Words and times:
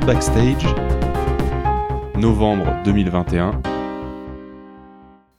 Backstage, 0.00 0.66
novembre 2.18 2.66
2021. 2.84 3.62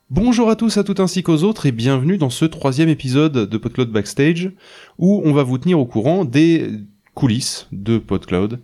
Bonjour 0.09 0.49
à 0.49 0.55
tous, 0.55 0.77
à 0.77 0.85
toutes 0.85 1.01
ainsi 1.01 1.23
qu'aux 1.23 1.43
autres 1.43 1.65
et 1.65 1.73
bienvenue 1.73 2.17
dans 2.17 2.29
ce 2.29 2.45
troisième 2.45 2.87
épisode 2.87 3.49
de 3.49 3.57
PodCloud 3.57 3.91
Backstage 3.91 4.53
où 4.97 5.21
on 5.25 5.33
va 5.33 5.43
vous 5.43 5.57
tenir 5.57 5.77
au 5.77 5.85
courant 5.85 6.23
des 6.23 6.69
coulisses 7.13 7.67
de 7.73 7.97
PodCloud. 7.97 8.61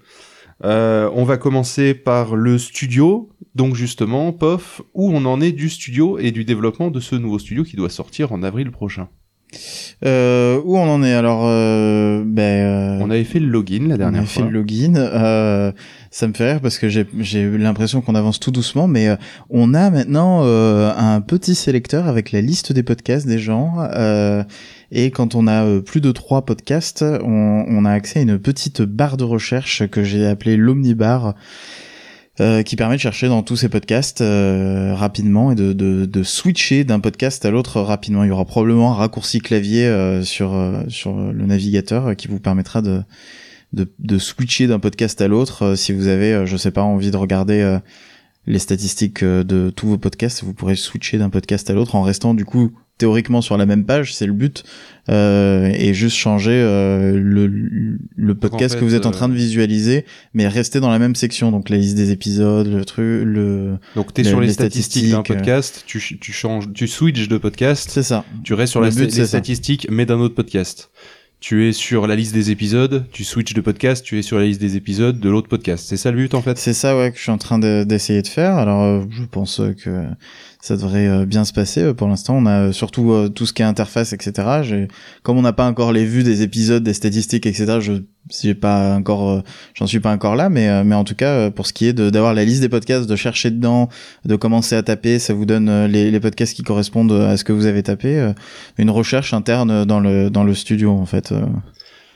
Euh, 0.64 1.10
on 1.14 1.26
va 1.26 1.36
commencer 1.36 1.94
par 1.94 2.38
le 2.38 2.58
studio, 2.58 3.30
donc 3.56 3.76
justement, 3.76 4.32
POF, 4.32 4.82
où 4.94 5.12
on 5.12 5.26
en 5.26 5.42
est 5.42 5.52
du 5.52 5.70
studio 5.70 6.18
et 6.18 6.32
du 6.32 6.46
développement 6.46 6.90
de 6.90 7.02
ce 7.02 7.16
nouveau 7.16 7.38
studio 7.38 7.66
qui 7.66 7.76
doit 7.76 7.90
sortir 7.90 8.32
en 8.32 8.44
avril 8.44 8.72
prochain. 8.72 9.10
Euh, 10.06 10.60
où 10.64 10.78
on 10.78 10.90
en 10.90 11.04
est 11.04 11.14
alors 11.14 11.42
euh, 11.46 12.24
ben, 12.26 13.00
On 13.02 13.10
avait 13.12 13.24
fait 13.24 13.40
le 13.40 13.48
login 13.48 13.88
la 13.88 13.98
dernière 13.98 14.22
on 14.22 14.24
a 14.24 14.28
fois. 14.28 14.44
fait 14.44 14.50
le 14.50 14.60
login. 14.60 14.96
Euh, 14.96 15.72
ça 16.10 16.28
me 16.28 16.34
fait 16.34 16.52
rire 16.54 16.62
parce 16.62 16.78
que 16.78 16.90
j'ai 16.90 17.06
j'ai 17.20 17.42
eu 17.42 17.58
l'impression 17.58 18.02
qu'on 18.02 18.16
avance 18.16 18.40
tout 18.40 18.52
doucement, 18.52 18.88
mais 18.88 19.08
euh, 19.10 19.16
on 19.50 19.74
a 19.74 19.90
maintenant 19.90 20.42
euh, 20.44 20.92
un 20.96 21.22
petit 21.22 21.56
sélecteur 21.56 22.08
avec 22.08 22.32
la 22.32 22.42
liste 22.42 22.74
des 22.74 22.84
podcasts 22.84 23.28
des 23.28 23.40
gens. 23.40 23.76
euh, 23.94 24.44
et 24.92 25.10
quand 25.12 25.36
on 25.36 25.48
a 25.48 25.64
euh, 25.64 25.82
plus 25.82 26.02
de 26.02 26.12
trois 26.12 26.44
podcasts, 26.46 27.04
on, 27.24 27.66
on 27.68 27.86
a 27.86 27.92
accès 27.92 28.20
à 28.20 28.22
une 28.24 28.40
petite 28.40 28.82
barre 28.82 29.16
de 29.18 29.24
recherche 29.24 29.88
que 29.88 30.04
j'ai 30.04 30.26
appelée 30.26 30.58
l'Omnibar. 30.58 31.34
Euh, 32.42 32.64
qui 32.64 32.76
permet 32.76 32.96
de 32.96 33.02
chercher 33.02 33.28
dans 33.28 33.44
tous 33.44 33.56
ces 33.56 33.70
podcasts 33.70 34.22
euh, 34.22 34.96
rapidement 34.96 35.52
et 35.52 35.56
de, 35.56 36.24
switcher 36.24 36.84
d'un 36.84 37.00
podcast 37.00 37.46
à 37.46 37.52
l'autre 37.52 37.82
rapidement. 37.82 38.24
Il 38.24 38.30
y 38.30 38.32
aura 38.32 38.46
probablement 38.46 38.94
un 38.94 38.96
raccourci 38.96 39.42
clavier 39.42 39.86
euh, 39.86 40.24
sur 40.24 40.60
sur 40.88 41.16
le 41.16 41.46
navigateur 41.46 42.16
qui 42.16 42.28
vous 42.28 42.40
permettra 42.40 42.82
de 42.82 43.04
de, 43.74 43.94
de 44.00 44.18
switcher 44.18 44.66
d'un 44.66 44.80
podcast 44.80 45.22
à 45.22 45.28
l'autre. 45.28 45.76
Si 45.76 45.94
vous 45.94 46.08
avez, 46.08 46.48
je 46.48 46.58
sais 46.58 46.72
pas, 46.72 46.82
envie 46.82 47.12
de 47.12 47.18
regarder 47.18 47.78
les 48.48 48.60
statistiques 48.60 49.24
de 49.24 49.70
tous 49.70 49.88
vos 49.88 49.98
podcasts, 50.00 50.44
vous 50.44 50.56
pourrez 50.56 50.76
switcher 50.76 51.20
d'un 51.20 51.30
podcast 51.30 51.70
à 51.70 51.74
l'autre 51.74 51.94
en 51.94 52.02
restant 52.02 52.34
du 52.34 52.44
coup 52.44 52.72
théoriquement 53.02 53.42
sur 53.42 53.58
la 53.58 53.66
même 53.66 53.84
page, 53.86 54.14
c'est 54.16 54.26
le 54.28 54.34
but, 54.34 54.64
euh, 55.10 55.72
et 55.74 55.94
juste 55.94 56.16
changer 56.16 56.52
euh, 56.54 57.20
le, 57.20 57.48
le 58.16 58.36
podcast 58.36 58.76
fait, 58.76 58.80
que 58.80 58.86
vous 58.86 58.94
êtes 58.96 59.06
en 59.08 59.10
euh, 59.10 59.12
train 59.14 59.28
de 59.28 59.34
visualiser, 59.34 60.06
mais 60.34 60.48
rester 60.48 60.80
dans 60.80 60.92
la 60.92 61.00
même 61.00 61.16
section, 61.16 61.52
donc 61.52 61.70
la 61.70 61.78
liste 61.78 61.96
des 61.96 62.12
épisodes, 62.12 62.68
le 62.68 62.86
truc, 62.86 63.24
le, 63.26 63.78
Donc 63.96 64.14
t'es 64.14 64.24
sur 64.24 64.40
les, 64.40 64.48
les 64.48 64.54
statistiques 64.54 65.04
d'un 65.10 65.24
statistiques, 65.24 65.32
euh. 65.32 65.36
podcast, 65.36 65.84
tu, 65.88 66.00
ch- 66.00 66.20
tu 66.22 66.32
changes, 66.32 66.66
tu 66.74 66.88
switches 66.88 67.28
de 67.28 67.38
podcast, 67.38 67.90
c'est 67.92 68.04
ça. 68.04 68.24
tu 68.44 68.54
restes 68.54 68.72
sur 68.72 68.82
Le 68.82 68.88
la, 68.90 68.94
but, 68.96 69.16
les 69.16 69.26
statistiques 69.26 69.88
mais 69.90 70.06
d'un 70.06 70.20
autre 70.20 70.36
podcast. 70.36 70.92
Tu 71.40 71.68
es 71.68 71.72
sur 71.74 72.06
la 72.06 72.16
liste 72.16 72.36
des 72.36 72.52
épisodes, 72.52 73.06
tu 73.12 73.24
switches 73.24 73.56
de 73.56 73.62
podcast, 73.62 74.06
tu 74.06 74.20
es 74.20 74.22
sur 74.22 74.38
la 74.38 74.46
liste 74.46 74.62
des 74.62 74.76
épisodes 74.76 75.20
de 75.20 75.28
l'autre 75.28 75.48
podcast. 75.48 75.84
C'est 75.90 75.98
ça 75.98 76.12
le 76.12 76.18
but 76.18 76.36
en 76.36 76.42
fait? 76.44 76.56
C'est 76.60 76.76
ça 76.76 76.96
ouais 76.96 77.10
que 77.12 77.18
je 77.18 77.24
suis 77.24 77.32
en 77.32 77.40
train 77.40 77.58
de- 77.58 77.84
d'essayer 77.84 78.22
de 78.22 78.28
faire. 78.28 78.58
Alors 78.58 78.84
euh, 78.84 79.02
je 79.10 79.24
pense 79.24 79.60
euh, 79.60 79.74
que 79.74 79.90
ça 80.62 80.76
devrait 80.76 81.08
euh, 81.08 81.26
bien 81.26 81.44
se 81.44 81.54
passer. 81.54 81.82
Euh, 81.82 81.94
Pour 81.94 82.08
l'instant, 82.08 82.36
on 82.38 82.46
a 82.46 82.68
euh, 82.68 82.72
surtout 82.72 83.30
tout 83.34 83.46
ce 83.46 83.54
qui 83.54 83.64
est 83.64 83.66
interface, 83.66 84.14
etc. 84.14 84.88
Comme 85.24 85.38
on 85.38 85.42
n'a 85.42 85.54
pas 85.54 85.68
encore 85.68 85.92
les 85.92 86.06
vues 86.06 86.24
des 86.24 86.44
épisodes, 86.44 86.84
des 86.84 86.94
statistiques, 86.94 87.46
etc. 87.46 87.80
Je 87.82 87.94
j'ai 88.30 88.54
pas 88.54 88.96
encore, 88.96 89.44
j'en 89.74 89.88
suis 89.88 90.00
pas 90.00 90.12
encore 90.12 90.36
là, 90.36 90.50
mais 90.50 90.84
mais 90.84 90.94
en 90.94 91.04
tout 91.04 91.16
cas 91.16 91.50
pour 91.50 91.66
ce 91.66 91.74
qui 91.74 91.88
est 91.88 91.94
d'avoir 91.94 92.36
la 92.36 92.46
liste 92.46 92.62
des 92.62 92.70
podcasts, 92.70 93.10
de 93.10 93.16
chercher 93.16 93.50
dedans, 93.50 93.90
de 94.26 94.36
commencer 94.36 94.76
à 94.76 94.84
taper, 94.84 95.18
ça 95.18 95.34
vous 95.34 95.46
donne 95.46 95.88
les, 95.88 96.12
les 96.12 96.20
podcasts 96.20 96.56
qui 96.56 96.62
correspondent 96.62 97.12
à 97.12 97.36
ce 97.36 97.44
que 97.44 97.52
vous 97.52 97.66
avez 97.66 97.82
tapé. 97.82 98.32
Une 98.78 98.92
recherche 98.92 99.34
interne 99.34 99.86
dans 99.86 100.00
le 100.00 100.30
dans 100.30 100.44
le 100.44 100.54
studio 100.54 100.92
en 100.92 101.08
fait. 101.08 101.34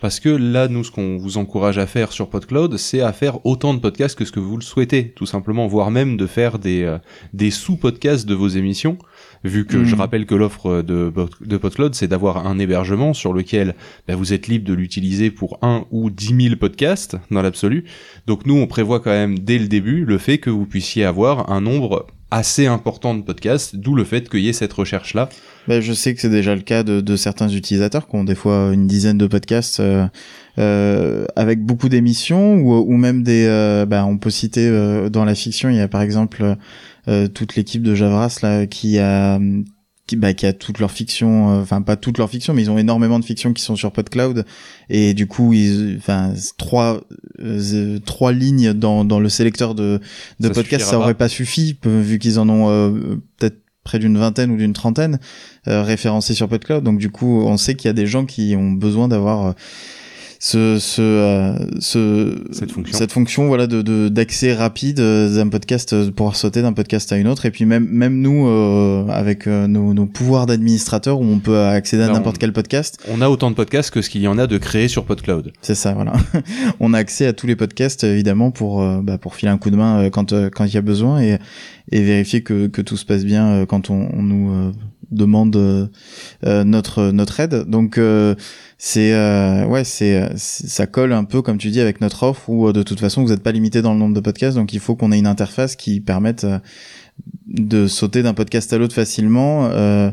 Parce 0.02 0.20
que 0.20 0.30
là, 0.30 0.68
nous, 0.68 0.84
ce 0.84 0.92
qu'on 0.92 1.18
vous 1.18 1.38
encourage 1.38 1.78
à 1.78 1.88
faire 1.88 2.12
sur 2.12 2.30
PodCloud, 2.30 2.78
c'est 2.78 3.02
à 3.02 3.14
faire 3.14 3.46
autant 3.46 3.74
de 3.74 3.80
podcasts 3.80 4.18
que 4.18 4.26
ce 4.26 4.32
que 4.32 4.40
vous 4.40 4.58
le 4.58 4.64
souhaitez, 4.64 5.10
tout 5.10 5.26
simplement, 5.26 5.68
voire 5.68 5.90
même 5.90 6.18
de 6.18 6.28
faire 6.28 6.60
des, 6.60 6.84
euh, 6.84 6.98
des 7.34 7.50
sous-podcasts 7.50 8.26
de 8.26 8.36
vos 8.36 8.48
émissions, 8.48 8.98
vu 9.44 9.66
que 9.66 9.78
Mm. 9.78 9.86
je 9.86 9.96
rappelle 9.96 10.26
que 10.26 10.36
l'offre 10.36 10.82
de, 10.82 11.12
de 11.42 11.58
PodCloud, 11.58 11.96
c'est 11.96 12.08
d'avoir 12.08 12.46
un 12.46 12.60
hébergement 12.60 13.14
sur 13.14 13.34
lequel 13.34 13.76
bah, 14.08 14.16
vous 14.16 14.34
êtes 14.34 14.48
libre 14.48 14.68
de 14.68 14.74
l'utiliser 14.74 15.32
pour 15.32 15.60
un 15.62 15.86
ou 15.92 16.10
dix 16.10 16.34
mille 16.34 16.58
podcasts, 16.58 17.18
dans 17.32 17.42
l'absolu. 17.42 17.86
Donc 18.28 18.46
nous, 18.46 18.56
on 18.56 18.68
prévoit 18.68 19.00
quand 19.00 19.12
même, 19.12 19.40
dès 19.40 19.58
le 19.58 19.68
début, 19.68 20.06
le 20.06 20.18
fait 20.18 20.40
que 20.40 20.50
vous 20.50 20.66
puissiez 20.66 21.06
avoir 21.06 21.52
un 21.52 21.62
nombre 21.62 22.06
assez 22.32 22.66
important 22.68 23.14
de 23.16 23.22
podcasts, 23.22 23.76
d'où 23.76 23.96
le 23.96 24.04
fait 24.04 24.30
qu'il 24.30 24.42
y 24.42 24.50
ait 24.50 24.54
cette 24.54 24.74
recherche-là. 24.74 25.30
Ben, 25.68 25.82
je 25.82 25.94
sais 25.94 26.14
que 26.14 26.22
c'est 26.22 26.30
déjà 26.30 26.56
le 26.56 26.62
cas 26.62 26.84
de, 26.84 27.02
de 27.02 27.16
certains 27.16 27.50
utilisateurs 27.50 28.08
qui 28.08 28.16
ont 28.16 28.24
des 28.24 28.36
fois 28.36 28.72
une 28.74 28.88
dizaine 28.88 29.18
de 29.18 29.28
podcasts 29.28 29.80
euh, 29.80 30.08
euh, 30.58 31.26
avec 31.36 31.64
beaucoup 31.64 31.90
d'émissions 31.90 32.56
ou, 32.56 32.74
ou 32.74 32.98
même 32.98 33.24
des. 33.24 33.46
euh, 33.48 33.86
ben, 33.86 34.06
on 34.06 34.18
peut 34.18 34.30
citer 34.30 34.68
euh, 34.68 35.10
dans 35.10 35.26
la 35.26 35.36
fiction, 35.36 35.70
il 35.70 35.76
y 35.76 35.80
a 35.82 35.88
par 35.88 36.02
exemple 36.02 36.56
euh, 37.08 37.28
toute 37.28 37.56
l'équipe 37.56 37.84
de 37.84 37.96
Javras 37.96 38.40
là 38.42 38.66
qui 38.68 39.00
a 39.00 39.40
qui, 40.08 40.18
bah, 40.18 40.34
qui 40.34 40.46
a 40.46 40.54
toute 40.54 40.78
leur 40.78 40.92
fiction, 40.92 41.48
enfin 41.60 41.82
pas 41.82 41.96
toute 41.96 42.20
leur 42.20 42.30
fiction, 42.30 42.54
mais 42.54 42.62
ils 42.62 42.70
ont 42.70 42.78
énormément 42.78 43.18
de 43.20 43.26
fictions 43.26 43.54
qui 43.54 43.64
sont 43.64 43.76
sur 43.76 43.92
PodCloud 43.92 44.46
et 44.90 45.16
du 45.16 45.26
coup 45.26 45.54
ils, 45.54 45.96
enfin 45.98 46.34
trois 46.60 47.02
euh, 47.40 48.00
trois 48.06 48.32
lignes 48.32 48.74
dans 48.74 49.06
dans 49.06 49.20
le 49.20 49.30
sélecteur 49.30 49.76
de 49.76 50.00
de 50.40 50.48
Ça 50.48 50.54
podcast 50.54 50.86
ça 50.86 51.00
aurait 51.00 51.14
pas 51.14 51.30
suffi 51.30 51.78
vu 51.84 52.20
qu'ils 52.20 52.40
en 52.40 52.50
ont 52.50 52.70
euh, 52.70 53.18
peut-être 53.38 53.58
près 53.86 54.00
d'une 54.00 54.18
vingtaine 54.18 54.52
ou 54.52 54.58
d'une 54.58 54.74
trentaine 54.74 55.20
euh, 55.70 55.82
référencés 55.84 56.34
sur 56.34 56.50
PodCloud. 56.50 56.84
Donc 56.84 56.98
du 56.98 57.10
coup, 57.10 57.44
on 57.46 57.56
sait 57.56 57.76
qu'il 57.76 57.88
y 57.88 57.90
a 57.90 57.94
des 57.94 58.08
gens 58.08 58.26
qui 58.26 58.56
ont 58.58 58.72
besoin 58.72 59.08
d'avoir 59.08 59.46
euh, 59.46 59.52
ce, 60.48 60.78
ce, 60.78 61.02
euh, 61.02 61.56
ce, 61.80 62.36
Cette 62.52 62.72
fonction. 62.72 62.96
cette 62.96 63.12
fonction 63.12 63.48
voilà 63.48 63.66
de 63.66 63.82
de- 63.82 64.10
d'accès 64.10 64.54
rapide 64.54 65.00
euh, 65.00 65.36
d'un 65.38 65.48
podcast, 65.48 65.94
euh, 65.94 66.06
de 66.06 66.12
pouvoir 66.12 66.36
sauter 66.36 66.62
d'un 66.62 66.72
podcast 66.74 67.12
à 67.12 67.18
une 67.18 67.28
autre. 67.28 67.48
Et 67.48 67.52
puis 67.52 67.66
même 67.66 67.88
même 67.90 68.22
nous 68.22 68.48
euh, 68.48 69.08
avec 69.08 69.48
euh, 69.48 69.66
nos, 69.66 69.96
nos 69.96 70.06
pouvoirs 70.06 70.46
d'administrateur 70.46 71.20
où 71.20 71.24
on 71.24 71.40
peut 71.40 71.58
accéder 71.60 72.04
à 72.04 72.10
n'importe 72.10 72.38
quel 72.38 72.54
podcast. 72.54 73.00
On 73.12 73.22
a 73.22 73.30
autant 73.30 73.50
de 73.50 73.56
podcasts 73.56 73.90
que 73.90 74.04
ce 74.04 74.10
qu'il 74.12 74.22
y 74.22 74.28
en 74.28 74.38
a 74.38 74.46
de 74.46 74.60
créés 74.60 74.88
sur 74.88 75.04
PodCloud. 75.06 75.52
C'est 75.64 75.74
ça, 75.74 75.94
voilà. 75.94 76.14
on 76.80 76.94
a 76.94 77.00
accès 77.00 77.26
à 77.26 77.34
tous 77.34 77.48
les 77.48 77.56
podcasts 77.56 78.04
évidemment 78.04 78.52
pour 78.52 78.84
euh, 78.84 79.00
bah, 79.02 79.18
pour 79.18 79.34
filer 79.34 79.52
un 79.52 79.58
coup 79.58 79.72
de 79.72 79.78
main 79.78 79.98
euh, 80.04 80.10
quand 80.12 80.32
euh, 80.32 80.52
quand 80.52 80.66
il 80.66 80.74
y 80.76 80.78
a 80.78 80.82
besoin 80.84 81.22
et 81.24 81.40
et 81.92 82.04
vérifier 82.04 82.44
que 82.44 82.68
que 82.68 82.84
tout 82.84 82.98
se 82.98 83.06
passe 83.06 83.26
bien 83.26 83.48
euh, 83.48 83.66
quand 83.66 83.90
on, 83.90 84.10
on 84.14 84.22
nous 84.22 84.52
euh, 84.54 84.72
demande 85.12 85.56
euh, 85.56 85.88
euh, 86.46 86.64
notre 86.64 87.10
notre 87.12 87.40
aide. 87.40 87.64
Donc 87.68 87.98
euh, 87.98 88.36
c'est 88.78 89.14
euh, 89.14 89.66
ouais 89.66 89.84
c'est 89.84 90.22
euh, 90.22 90.30
c'est- 90.36 90.68
ça 90.68 90.86
colle 90.88 91.14
un 91.14 91.24
peu 91.24 91.42
comme 91.42 91.58
tu 91.58 91.70
dis 91.70 91.80
avec 91.82 92.02
notre 92.02 92.24
offre 92.24 92.50
où 92.50 92.68
euh, 92.68 92.74
de 92.74 92.84
toute 92.84 93.00
façon 93.00 93.24
vous 93.24 93.30
n'êtes 93.30 93.44
pas 93.44 93.52
limité 93.54 93.82
dans 93.82 93.94
le 93.94 94.00
nombre 94.00 94.14
de 94.14 94.20
podcasts 94.20 94.58
donc 94.58 94.74
il 94.74 94.80
faut 94.80 94.96
qu'on 94.96 95.12
ait 95.12 95.20
une 95.20 95.28
interface 95.28 95.76
qui 95.76 96.02
permette 96.02 96.44
euh, 96.44 96.60
de 97.48 97.88
sauter 97.88 98.24
d'un 98.24 98.34
podcast 98.34 98.72
à 98.74 98.78
l'autre 98.78 98.96
facilement. 98.96 99.68
euh, 99.72 100.12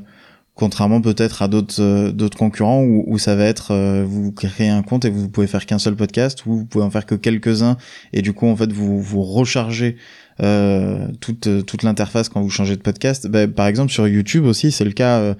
Contrairement 0.54 1.00
peut-être 1.00 1.40
à 1.40 1.48
d'autres 1.48 2.10
d'autres 2.10 2.36
concurrents 2.36 2.82
où, 2.82 3.04
où 3.06 3.18
ça 3.18 3.34
va 3.34 3.44
être 3.46 3.70
euh, 3.72 4.04
vous 4.06 4.32
créez 4.32 4.68
un 4.68 4.82
compte 4.82 5.06
et 5.06 5.10
vous 5.10 5.30
pouvez 5.30 5.46
faire 5.46 5.64
qu'un 5.64 5.78
seul 5.78 5.96
podcast 5.96 6.44
ou 6.44 6.58
vous 6.58 6.64
pouvez 6.66 6.84
en 6.84 6.90
faire 6.90 7.06
que 7.06 7.14
quelques-uns 7.14 7.78
et 8.12 8.20
du 8.20 8.34
coup 8.34 8.46
en 8.46 8.54
fait 8.54 8.70
vous 8.70 9.00
vous 9.00 9.22
rechargez 9.22 9.96
euh, 10.42 11.08
toute 11.20 11.48
toute 11.64 11.82
l'interface 11.82 12.28
quand 12.28 12.42
vous 12.42 12.50
changez 12.50 12.76
de 12.76 12.82
podcast. 12.82 13.28
Ben, 13.28 13.50
par 13.50 13.66
exemple 13.66 13.90
sur 13.92 14.06
YouTube 14.06 14.44
aussi 14.44 14.70
c'est 14.72 14.84
le 14.84 14.92
cas. 14.92 15.20
euh, 15.20 15.34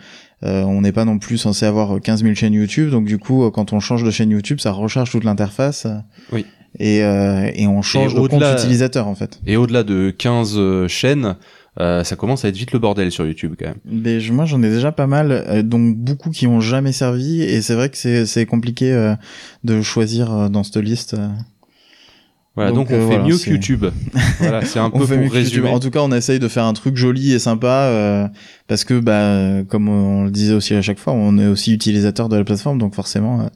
euh, 0.45 0.63
on 0.65 0.81
n'est 0.81 0.93
pas 0.93 1.05
non 1.05 1.19
plus 1.19 1.39
censé 1.39 1.65
avoir 1.67 2.01
15 2.01 2.23
000 2.23 2.35
chaînes 2.35 2.53
YouTube 2.55 2.91
donc 2.91 3.05
du 3.07 3.19
coup 3.19 3.51
quand 3.51 3.73
on 3.73 3.81
change 3.81 4.03
de 4.05 4.11
chaîne 4.11 4.31
YouTube 4.31 4.59
ça 4.61 4.73
recharge 4.73 5.11
toute 5.11 5.25
l'interface. 5.25 5.87
Oui. 6.33 6.45
Et 6.79 7.03
euh, 7.05 7.51
et 7.55 7.67
on 7.67 7.83
change 7.83 8.15
de 8.15 8.21
compte 8.21 8.43
utilisateur 8.59 9.07
en 9.07 9.15
fait. 9.15 9.39
Et 9.47 9.57
au-delà 9.59 9.83
de 9.85 10.09
15 10.17 10.55
euh, 10.57 10.89
chaînes, 10.89 11.37
euh, 11.79 12.03
ça 12.03 12.17
commence 12.17 12.47
à 12.47 12.49
être 12.49 12.57
vite 12.57 12.73
le 12.73 12.79
bordel 12.79 13.13
sur 13.13 13.27
YouTube 13.27 13.55
quand 13.59 13.67
même. 13.67 13.77
Mais 13.85 14.21
je- 14.21 14.33
moi 14.33 14.47
j'en 14.47 14.63
ai 14.63 14.71
déjà 14.71 14.91
pas 14.91 15.07
mal, 15.07 15.33
euh, 15.33 15.63
dont 15.63 15.81
beaucoup 15.81 16.31
qui 16.31 16.47
ont 16.47 16.61
jamais 16.63 16.93
servi, 16.93 17.43
et 17.43 17.61
c'est 17.61 17.75
vrai 17.75 17.91
que 17.91 17.99
c'est 17.99 18.25
c'est 18.25 18.47
compliqué 18.47 18.91
euh, 18.91 19.15
de 19.65 19.83
choisir 19.83 20.49
dans 20.49 20.63
cette 20.65 20.79
liste. 20.79 21.15
Voilà, 22.55 22.71
donc, 22.71 22.89
Donc, 22.89 22.91
on 22.91 22.95
euh, 22.95 23.09
fait 23.09 23.17
voilà, 23.17 23.25
mieux 23.25 23.39
que 23.39 23.51
YouTube. 23.51 23.87
voilà, 24.39 24.65
c'est 24.65 24.79
un 24.79 24.91
peu 24.91 25.07
pour 25.07 25.33
résumer. 25.33 25.71
En 25.71 25.81
tout 25.81 25.91
cas, 25.91 26.01
on 26.01 26.13
essaye 26.13 26.39
de 26.39 26.49
faire 26.49 26.65
un 26.65 26.75
truc 26.75 26.97
joli 26.97 27.33
et 27.33 27.39
sympa, 27.39 27.87
euh, 27.87 28.29
parce 28.69 28.85
que 28.85 29.01
bah 29.01 29.65
comme 29.69 29.89
on 29.89 30.25
le 30.25 30.31
disait 30.31 30.53
aussi 30.55 30.75
à 30.75 30.83
chaque 30.83 30.99
fois, 30.99 31.15
on 31.15 31.39
est 31.39 31.47
aussi 31.47 31.73
utilisateur 31.73 32.29
de 32.29 32.37
la 32.37 32.45
plateforme, 32.45 32.79
donc 32.79 32.95
forcément. 32.95 33.41
euh, 33.41 33.49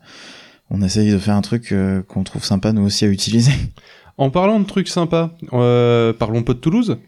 on 0.69 0.83
essaye 0.83 1.13
de 1.13 1.19
faire 1.19 1.37
un 1.37 1.43
truc 1.43 1.73
qu'on 2.09 2.25
trouve 2.25 2.43
sympa 2.43 2.73
nous 2.73 2.83
aussi 2.83 3.05
à 3.05 3.09
utiliser. 3.09 3.53
En 4.19 4.31
parlant 4.31 4.59
de 4.61 4.65
trucs 4.65 4.89
sympas, 4.89 5.37
euh, 5.53 6.13
parlons 6.13 6.43
pas 6.43 6.55
de 6.55 6.59
Toulouse. 6.59 6.99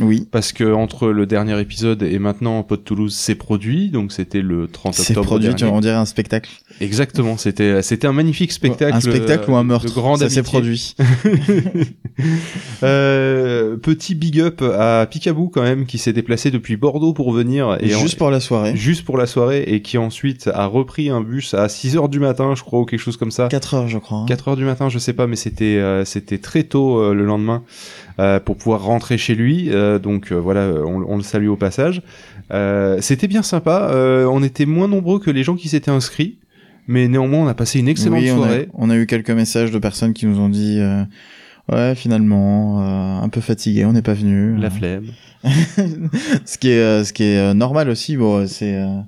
Oui. 0.00 0.26
Parce 0.30 0.52
que 0.52 0.72
entre 0.72 1.08
le 1.08 1.26
dernier 1.26 1.60
épisode 1.60 2.02
et 2.02 2.18
maintenant, 2.18 2.62
Pod 2.62 2.82
Toulouse 2.82 3.14
s'est 3.14 3.34
produit, 3.34 3.90
donc 3.90 4.10
c'était 4.12 4.40
le 4.40 4.66
30 4.68 4.94
C'est 4.94 5.10
octobre 5.12 5.26
produit, 5.26 5.48
dernier. 5.54 5.64
on 5.76 5.80
dirait 5.80 5.94
un 5.94 6.06
spectacle. 6.06 6.50
Exactement, 6.80 7.36
c'était 7.36 7.82
c'était 7.82 8.06
un 8.06 8.12
magnifique 8.12 8.52
spectacle. 8.52 8.94
un 8.96 9.00
spectacle 9.00 9.50
ou 9.50 9.56
un 9.56 9.64
meurtre. 9.64 9.86
De 9.86 9.90
grande 9.92 10.18
ça 10.20 10.28
s'est 10.30 10.42
produit. 10.42 10.94
Euh, 12.82 13.76
petit 13.76 14.14
big 14.14 14.40
up 14.40 14.60
à 14.62 15.06
Picaboo 15.10 15.48
quand 15.48 15.62
même 15.62 15.86
qui 15.86 15.98
s'est 15.98 16.12
déplacé 16.12 16.50
depuis 16.50 16.76
Bordeaux 16.76 17.12
pour 17.12 17.32
venir 17.32 17.76
et 17.80 17.88
Juste 17.88 18.14
en- 18.16 18.18
pour 18.18 18.30
la 18.30 18.40
soirée. 18.40 18.76
juste 18.76 19.04
pour 19.04 19.16
la 19.16 19.26
soirée 19.26 19.62
et 19.66 19.82
qui 19.82 19.98
ensuite 19.98 20.48
a 20.52 20.66
repris 20.66 21.08
un 21.08 21.20
bus 21.20 21.54
à 21.54 21.68
6 21.68 21.96
heures 21.96 22.08
du 22.08 22.20
matin, 22.20 22.54
je 22.54 22.62
crois 22.62 22.80
ou 22.80 22.84
quelque 22.84 23.00
chose 23.00 23.16
comme 23.16 23.30
ça. 23.30 23.48
4 23.48 23.74
heures, 23.74 23.88
je 23.88 23.98
crois. 23.98 24.18
hein. 24.18 24.26
4 24.28 24.48
heures 24.48 24.56
du 24.56 24.64
matin, 24.64 24.88
je 24.88 24.98
sais 24.98 25.12
pas, 25.12 25.26
mais 25.26 25.36
c'était 25.36 25.76
euh, 25.78 26.04
c'était 26.04 26.38
très 26.38 26.64
tôt 26.64 26.98
euh, 26.98 27.14
le 27.14 27.24
lendemain 27.24 27.62
euh, 27.62 28.11
pour 28.44 28.56
pouvoir 28.56 28.82
rentrer 28.82 29.18
chez 29.18 29.34
lui. 29.34 29.68
Euh, 29.70 29.98
donc 29.98 30.32
euh, 30.32 30.36
voilà, 30.36 30.68
on, 30.84 31.04
on 31.08 31.16
le 31.16 31.22
salue 31.22 31.48
au 31.48 31.56
passage. 31.56 32.02
Euh, 32.52 32.98
c'était 33.00 33.28
bien 33.28 33.42
sympa. 33.42 33.88
Euh, 33.92 34.26
on 34.26 34.42
était 34.42 34.66
moins 34.66 34.88
nombreux 34.88 35.18
que 35.20 35.30
les 35.30 35.42
gens 35.42 35.54
qui 35.56 35.68
s'étaient 35.68 35.90
inscrits, 35.90 36.38
mais 36.86 37.08
néanmoins 37.08 37.40
on 37.40 37.48
a 37.48 37.54
passé 37.54 37.78
une 37.78 37.88
excellente 37.88 38.20
Oui, 38.20 38.30
on 38.30 38.42
a, 38.42 38.46
soirée. 38.46 38.68
on 38.74 38.90
a 38.90 38.96
eu 38.96 39.06
quelques 39.06 39.30
messages 39.30 39.70
de 39.70 39.78
personnes 39.78 40.12
qui 40.12 40.26
nous 40.26 40.38
ont 40.40 40.48
dit 40.48 40.78
euh, 40.80 41.04
ouais 41.70 41.94
finalement 41.94 42.80
euh, 42.82 43.24
un 43.24 43.28
peu 43.28 43.40
fatigué, 43.40 43.84
on 43.84 43.92
n'est 43.92 44.02
pas 44.02 44.14
venu. 44.14 44.56
La 44.58 44.70
flemme. 44.70 45.06
ce 46.44 46.58
qui 46.58 46.70
est 46.70 46.78
euh, 46.78 47.04
ce 47.04 47.12
qui 47.12 47.24
est 47.24 47.38
euh, 47.38 47.54
normal 47.54 47.88
aussi, 47.88 48.16
bon 48.16 48.46
c'est 48.46 48.74
euh, 48.76 49.00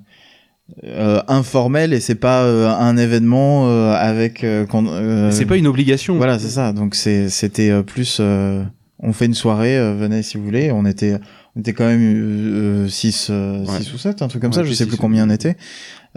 euh, 0.85 1.21
informel 1.27 1.93
et 1.93 1.99
c'est 1.99 2.15
pas 2.15 2.43
euh, 2.43 2.67
un 2.69 2.97
événement 2.97 3.69
euh, 3.69 3.93
avec 3.93 4.43
euh, 4.43 4.65
euh, 4.73 5.31
C'est 5.31 5.45
pas 5.45 5.57
une 5.57 5.67
obligation. 5.67 6.15
voilà 6.17 6.39
c'est 6.39 6.49
ça 6.49 6.73
donc 6.73 6.95
c'était 6.95 7.69
euh, 7.69 7.83
plus 7.83 8.17
euh, 8.19 8.63
on 9.05 9.13
fait 9.13 9.25
une 9.27 9.33
soirée 9.33 9.77
euh, 9.77 9.93
venez 9.95 10.21
si 10.23 10.37
vous 10.37 10.43
voulez 10.43 10.71
on 10.71 10.85
était 10.85 11.17
on 11.55 11.61
était 11.61 11.73
quand 11.73 11.85
même 11.85 12.87
6 12.89 13.29
Ouais. 13.29 13.65
ou 13.93 13.97
7 13.97 14.21
un 14.21 14.27
truc 14.27 14.41
comme 14.41 14.53
ça 14.53 14.63
je 14.63 14.73
sais 14.73 14.85
plus 14.85 14.97
combien 14.97 15.27
on 15.27 15.31
était 15.33 15.55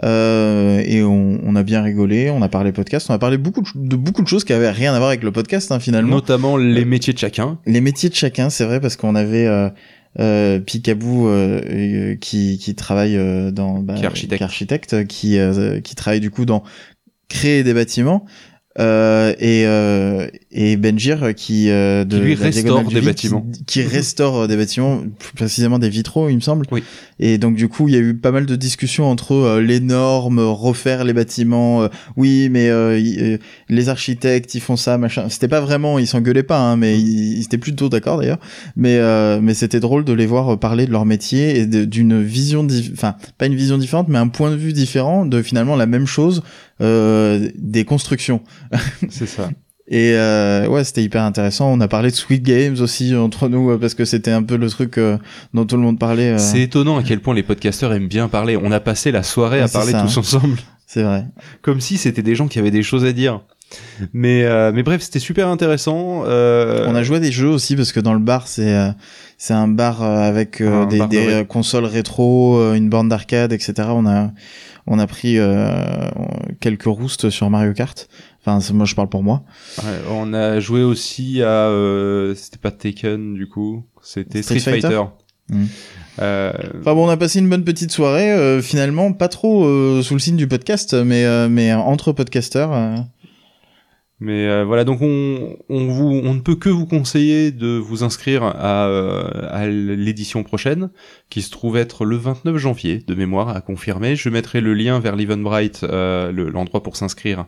euh, 0.03 0.81
et 0.85 1.03
on, 1.03 1.39
on 1.43 1.55
a 1.55 1.63
bien 1.63 1.81
rigolé 1.81 2.29
on 2.29 2.41
a 2.41 2.47
parlé 2.49 2.71
podcast 2.71 3.07
on 3.09 3.13
a 3.13 3.19
parlé 3.19 3.37
beaucoup 3.37 3.61
de, 3.61 3.67
de 3.75 3.95
beaucoup 3.95 4.21
de 4.21 4.27
choses 4.27 4.43
qui 4.45 4.53
avaient 4.53 4.71
rien 4.71 4.93
à 4.93 4.97
voir 4.97 5.09
avec 5.09 5.23
le 5.23 5.31
podcast 5.31 5.71
hein, 5.71 5.79
finalement 5.79 6.15
Notamment 6.15 6.55
les 6.57 6.85
métiers 6.85 7.13
de 7.13 7.17
chacun. 7.19 7.57
les 7.65 7.81
métiers 7.81 8.09
de 8.09 8.15
chacun, 8.15 8.49
c'est 8.49 8.65
vrai, 8.65 8.79
parce 8.79 8.95
qu'on 8.95 9.15
avait 9.15 9.45
euh, 9.45 9.69
euh, 10.19 10.59
Picaboo 10.59 11.27
euh, 11.27 11.61
euh, 11.69 12.15
qui, 12.15 12.57
qui 12.57 12.75
travaille 12.75 13.17
euh, 13.17 13.51
dans 13.51 13.79
bah, 13.79 13.95
Qui 13.95 14.03
est 14.03 14.07
architecte. 14.07 14.41
architecte, 14.41 15.07
qui, 15.07 15.37
euh, 15.37 15.79
qui 15.81 15.95
travaille 15.95 16.19
du 16.21 16.31
coup 16.31 16.45
dans 16.45 16.63
créer 17.27 17.63
des 17.63 17.73
bâtiments. 17.73 18.25
Euh, 18.77 19.33
et, 19.39 19.65
euh, 19.65 20.27
et 20.51 20.77
Benjir 20.77 21.33
qui 21.35 21.71
euh, 21.71 22.05
de 22.05 22.17
Qui, 22.17 22.23
lui, 22.23 22.35
restaure 22.35 22.83
des 22.83 23.01
bâtiments. 23.01 23.45
qui, 23.51 23.63
qui 23.65 23.81
restaure 23.81 24.43
euh, 24.43 24.47
des 24.47 24.55
bâtiments 24.55 25.01
plus 25.17 25.33
précisément 25.33 25.79
des 25.79 25.89
vitraux 25.89 26.29
il 26.29 26.35
me 26.35 26.39
semble 26.39 26.67
Oui. 26.71 26.83
Et 27.19 27.37
donc 27.37 27.55
du 27.55 27.67
coup 27.67 27.87
il 27.87 27.93
y 27.93 27.97
a 27.97 27.99
eu 28.01 28.15
pas 28.15 28.31
mal 28.31 28.45
de 28.45 28.55
discussions 28.55 29.09
entre 29.09 29.33
euh, 29.33 29.61
les 29.61 29.79
normes 29.79 30.39
refaire 30.39 31.03
les 31.03 31.13
bâtiments 31.13 31.83
euh, 31.83 31.87
oui 32.17 32.49
mais 32.49 32.69
euh, 32.69 32.97
y- 32.99 33.17
euh, 33.19 33.37
les 33.69 33.89
architectes 33.89 34.55
ils 34.55 34.61
font 34.61 34.75
ça 34.77 34.97
machin. 34.97 35.27
C'était 35.29 35.47
pas 35.47 35.61
vraiment 35.61 35.99
ils 35.99 36.07
s'engueulaient 36.07 36.43
pas 36.43 36.59
hein, 36.59 36.77
mais 36.77 36.99
ils, 36.99 37.37
ils 37.37 37.43
étaient 37.43 37.57
plutôt 37.57 37.89
d'accord 37.89 38.17
d'ailleurs. 38.19 38.39
Mais 38.75 38.97
euh, 38.97 39.39
mais 39.41 39.53
c'était 39.53 39.79
drôle 39.79 40.05
de 40.05 40.13
les 40.13 40.25
voir 40.25 40.57
parler 40.59 40.85
de 40.85 40.91
leur 40.91 41.05
métier 41.05 41.59
et 41.59 41.65
d'une 41.65 42.21
vision 42.21 42.65
enfin 42.93 43.15
pas 43.37 43.45
une 43.45 43.55
vision 43.55 43.77
différente 43.77 44.07
mais 44.09 44.17
un 44.17 44.27
point 44.27 44.51
de 44.51 44.55
vue 44.55 44.73
différent 44.73 45.25
de 45.25 45.41
finalement 45.41 45.75
la 45.75 45.85
même 45.85 46.05
chose 46.07 46.41
euh, 46.81 47.49
des 47.57 47.85
constructions. 47.85 48.41
C'est 49.09 49.25
ça. 49.27 49.49
et 49.91 50.13
euh, 50.13 50.67
ouais, 50.67 50.83
c'était 50.83 51.01
hyper 51.03 51.23
intéressant. 51.23 51.71
On 51.73 51.81
a 51.81 51.87
parlé 51.87 52.11
de 52.11 52.15
Sweet 52.15 52.43
Games 52.43 52.75
aussi 52.79 53.15
entre 53.15 53.49
nous 53.49 53.71
euh, 53.71 53.77
parce 53.79 53.95
que 53.95 54.05
c'était 54.05 54.31
un 54.31 54.43
peu 54.43 54.55
le 54.55 54.69
truc 54.69 54.97
euh, 54.99 55.17
dont 55.53 55.65
tout 55.65 55.75
le 55.77 55.81
monde 55.81 55.97
parlait. 55.97 56.31
euh, 56.33 56.37
C'est 56.37 56.61
étonnant 56.61 56.97
à 56.97 57.03
quel 57.03 57.19
point 57.21 57.33
les 57.33 57.41
podcasteurs 57.43 57.91
aiment 57.93 58.07
bien 58.07 58.27
parler. 58.27 58.55
On 58.61 58.71
a 58.71 58.79
passé 58.79 59.11
la 59.11 59.23
soirée 59.23 59.57
Ouais, 59.57 59.63
à 59.63 59.67
parler 59.67 59.91
ça, 59.93 60.01
tous 60.03 60.15
hein. 60.17 60.19
ensemble, 60.19 60.57
C'est 60.85 61.01
vrai. 61.03 61.25
comme 61.63 61.81
si 61.81 61.97
c'était 61.97 62.21
des 62.21 62.35
gens 62.35 62.47
qui 62.47 62.59
avaient 62.59 62.71
des 62.71 62.83
choses 62.83 63.03
à 63.05 63.11
dire. 63.13 63.41
Mais 64.13 64.43
euh, 64.45 64.71
mais 64.73 64.81
bref, 64.81 65.01
c'était 65.01 65.19
super 65.19 65.47
intéressant. 65.47 66.23
Euh, 66.25 66.85
On 66.87 66.95
a 66.95 67.03
joué 67.03 67.17
à 67.17 67.19
des 67.19 67.31
jeux 67.31 67.49
aussi 67.49 67.75
parce 67.75 67.91
que 67.91 67.99
dans 67.99 68.13
le 68.13 68.19
bar, 68.19 68.47
c'est 68.47 68.73
euh, 68.73 68.89
c'est 69.37 69.53
un 69.53 69.67
bar 69.67 70.01
euh, 70.01 70.17
avec 70.27 70.59
euh, 70.61 70.83
Un 70.83 70.85
des, 70.87 70.97
bar 70.97 71.09
euh, 71.13 71.43
consoles 71.43 71.85
rétro, 71.85 72.57
euh, 72.57 72.73
une 72.73 72.89
borne 72.89 73.09
d'arcade, 73.09 73.53
etc. 73.53 73.73
On 73.91 74.07
a 74.07 74.31
on 74.87 74.97
a 74.97 75.05
pris 75.05 75.37
euh, 75.37 75.69
quelques 76.59 76.85
roustes 76.85 77.29
sur 77.29 77.47
Mario 77.51 77.73
Kart. 77.73 78.07
Enfin, 78.51 78.73
moi 78.73 78.85
je 78.85 78.95
parle 78.95 79.09
pour 79.09 79.23
moi. 79.23 79.43
ouais, 79.79 79.99
on 80.11 80.33
a 80.33 80.59
joué 80.59 80.83
aussi 80.83 81.41
à 81.41 81.67
euh, 81.69 82.33
c'était 82.35 82.57
pas 82.57 82.71
Taken 82.71 83.33
du 83.35 83.47
coup, 83.47 83.83
c'était 84.01 84.41
Street, 84.41 84.59
Street 84.59 84.71
Fighter. 84.81 84.87
Fighter 84.87 85.03
Mm. 85.51 85.65
Euh, 86.21 86.51
Enfin 86.79 86.93
bon, 86.93 87.07
on 87.07 87.09
a 87.09 87.17
passé 87.17 87.39
une 87.39 87.49
bonne 87.49 87.63
petite 87.63 87.91
soirée. 87.91 88.31
euh, 88.31 88.61
finalement, 88.61 89.13
pas 89.13 89.29
trop 89.29 89.63
sous 90.03 90.13
le 90.13 90.19
signe 90.19 90.37
du 90.37 90.47
podcast, 90.47 90.93
mais 90.93 91.49
mais 91.49 91.73
entre 91.73 92.11
podcasteurs. 92.11 92.69
Mais 94.21 94.47
euh, 94.47 94.65
voilà, 94.65 94.83
donc 94.83 95.01
on, 95.01 95.55
on, 95.69 95.87
vous, 95.87 96.21
on 96.23 96.33
ne 96.33 96.41
peut 96.41 96.55
que 96.55 96.67
vous 96.67 96.85
conseiller 96.85 97.51
de 97.51 97.77
vous 97.77 98.03
inscrire 98.03 98.43
à, 98.43 98.83
à 99.49 99.65
l'édition 99.67 100.43
prochaine, 100.43 100.89
qui 101.29 101.43
se 101.43 101.51
trouve 101.51 101.77
être 101.77 102.05
le 102.05 102.15
29 102.17 102.57
janvier, 102.57 103.03
de 103.07 103.13
mémoire, 103.13 103.49
à 103.49 103.61
confirmer. 103.61 104.15
Je 104.15 104.29
mettrai 104.29 104.61
le 104.61 104.73
lien 104.73 104.99
vers 104.99 105.15
l'Eventbrite, 105.15 105.81
euh, 105.83 106.31
le- 106.31 106.49
l'endroit 106.49 106.81
pour 106.81 106.95
s'inscrire, 106.95 107.45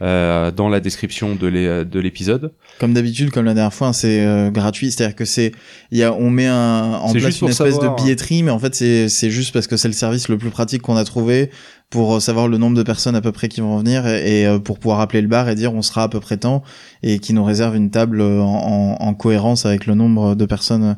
euh, 0.00 0.50
dans 0.50 0.68
la 0.70 0.80
description 0.80 1.34
de 1.34 1.46
l'é- 1.46 1.84
de 1.84 2.00
l'épisode. 2.00 2.52
Comme 2.80 2.94
d'habitude, 2.94 3.30
comme 3.30 3.44
la 3.44 3.52
dernière 3.52 3.74
fois, 3.74 3.88
hein, 3.88 3.92
c'est 3.92 4.24
euh, 4.24 4.50
gratuit. 4.50 4.90
C'est-à-dire 4.90 5.14
que 5.14 5.24
c'est, 5.26 5.52
il 5.90 5.98
y 5.98 6.04
a, 6.04 6.12
on 6.14 6.30
met 6.30 6.46
un, 6.46 6.94
en 6.94 7.12
place 7.12 7.24
juste 7.24 7.40
une 7.42 7.48
espèce 7.48 7.74
savoir, 7.74 7.96
de 7.96 8.02
billetterie, 8.02 8.42
mais 8.42 8.50
en 8.50 8.58
fait, 8.58 8.74
c'est, 8.74 9.08
c'est 9.10 9.30
juste 9.30 9.52
parce 9.52 9.66
que 9.66 9.76
c'est 9.76 9.88
le 9.88 9.94
service 9.94 10.28
le 10.28 10.38
plus 10.38 10.50
pratique 10.50 10.80
qu'on 10.80 10.96
a 10.96 11.04
trouvé 11.04 11.50
pour 11.90 12.16
euh, 12.16 12.20
savoir 12.20 12.48
le 12.48 12.56
nombre 12.56 12.76
de 12.76 12.82
personnes 12.82 13.14
à 13.16 13.20
peu 13.20 13.32
près 13.32 13.48
qui 13.48 13.60
vont 13.60 13.76
venir 13.78 14.06
et, 14.06 14.40
et, 14.42 14.46
euh, 14.46 14.58
pour 14.58 14.78
pouvoir 14.78 15.00
appeler 15.00 15.20
le 15.22 15.28
bar 15.28 15.48
et 15.50 15.54
dire 15.54 15.74
on 15.74 15.82
sera 15.82 16.04
à 16.04 16.08
peu 16.08 16.20
près 16.20 16.36
tant 16.38 16.62
et 17.02 17.18
qui 17.18 17.32
nous 17.34 17.44
réserve 17.44 17.76
une 17.76 17.90
table 17.90 18.20
en, 18.22 18.42
en, 18.44 18.96
en 19.00 19.14
cohérence 19.14 19.64
avec 19.66 19.86
le 19.86 19.94
nombre 19.94 20.34
de 20.34 20.44
personnes 20.46 20.96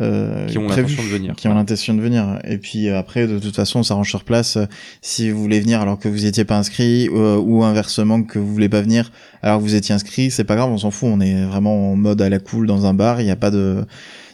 euh, 0.00 0.46
Qui 0.46 0.58
ont 0.58 0.68
l'intention 0.68 1.02
de 1.02 1.08
venir. 1.08 1.34
qui 1.36 1.48
ont 1.48 1.54
l'intention 1.54 1.94
de 1.94 2.00
venir. 2.00 2.38
Et 2.44 2.58
puis 2.58 2.88
euh, 2.88 2.98
après, 2.98 3.26
de 3.26 3.38
toute 3.38 3.56
façon, 3.56 3.80
on 3.80 3.82
s'arrange 3.82 4.08
sur 4.10 4.24
place. 4.24 4.56
euh, 4.56 4.66
si 5.02 5.30
vous 5.30 5.40
voulez 5.40 5.60
venir 5.60 5.80
alors 5.80 5.98
que 5.98 6.08
vous 6.08 6.26
étiez 6.26 6.44
pas 6.44 6.56
inscrit, 6.58 7.08
euh, 7.12 7.36
ou 7.38 7.64
inversement 7.64 8.22
que 8.22 8.38
vous 8.38 8.52
voulez 8.52 8.68
pas 8.68 8.82
venir 8.82 9.10
alors 9.42 9.58
que 9.58 9.62
vous 9.64 9.74
étiez 9.74 9.94
inscrit, 9.94 10.30
c'est 10.30 10.44
pas 10.44 10.56
grave, 10.56 10.70
on 10.70 10.78
s'en 10.78 10.90
fout. 10.90 11.08
On 11.12 11.20
est 11.20 11.44
vraiment 11.44 11.92
en 11.92 11.96
mode 11.96 12.20
à 12.22 12.28
la 12.28 12.38
cool 12.38 12.66
dans 12.66 12.86
un 12.86 12.94
bar. 12.94 13.20
Il 13.20 13.24
n'y 13.24 13.30
a 13.30 13.36
pas 13.36 13.50
de, 13.50 13.84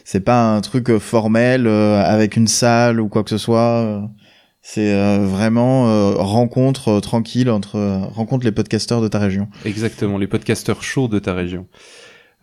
c'est 0.03 0.19
pas 0.21 0.55
un 0.55 0.61
truc 0.61 0.97
formel 0.97 1.67
euh, 1.67 2.03
avec 2.03 2.35
une 2.35 2.47
salle 2.47 2.99
ou 2.99 3.07
quoi 3.07 3.23
que 3.23 3.29
ce 3.29 3.37
soit. 3.37 4.09
C'est 4.65 4.93
euh, 4.93 5.25
vraiment 5.27 5.89
euh, 5.89 6.13
rencontre 6.15 6.87
euh, 6.87 6.99
tranquille 7.01 7.49
entre 7.49 7.77
rencontre 8.13 8.45
les 8.45 8.53
podcasteurs 8.53 9.01
de 9.01 9.09
ta 9.09 9.19
région. 9.19 9.49
Exactement, 9.65 10.17
les 10.17 10.27
podcasteurs 10.27 10.83
chauds 10.83 11.09
de 11.09 11.19
ta 11.19 11.33
région. 11.33 11.67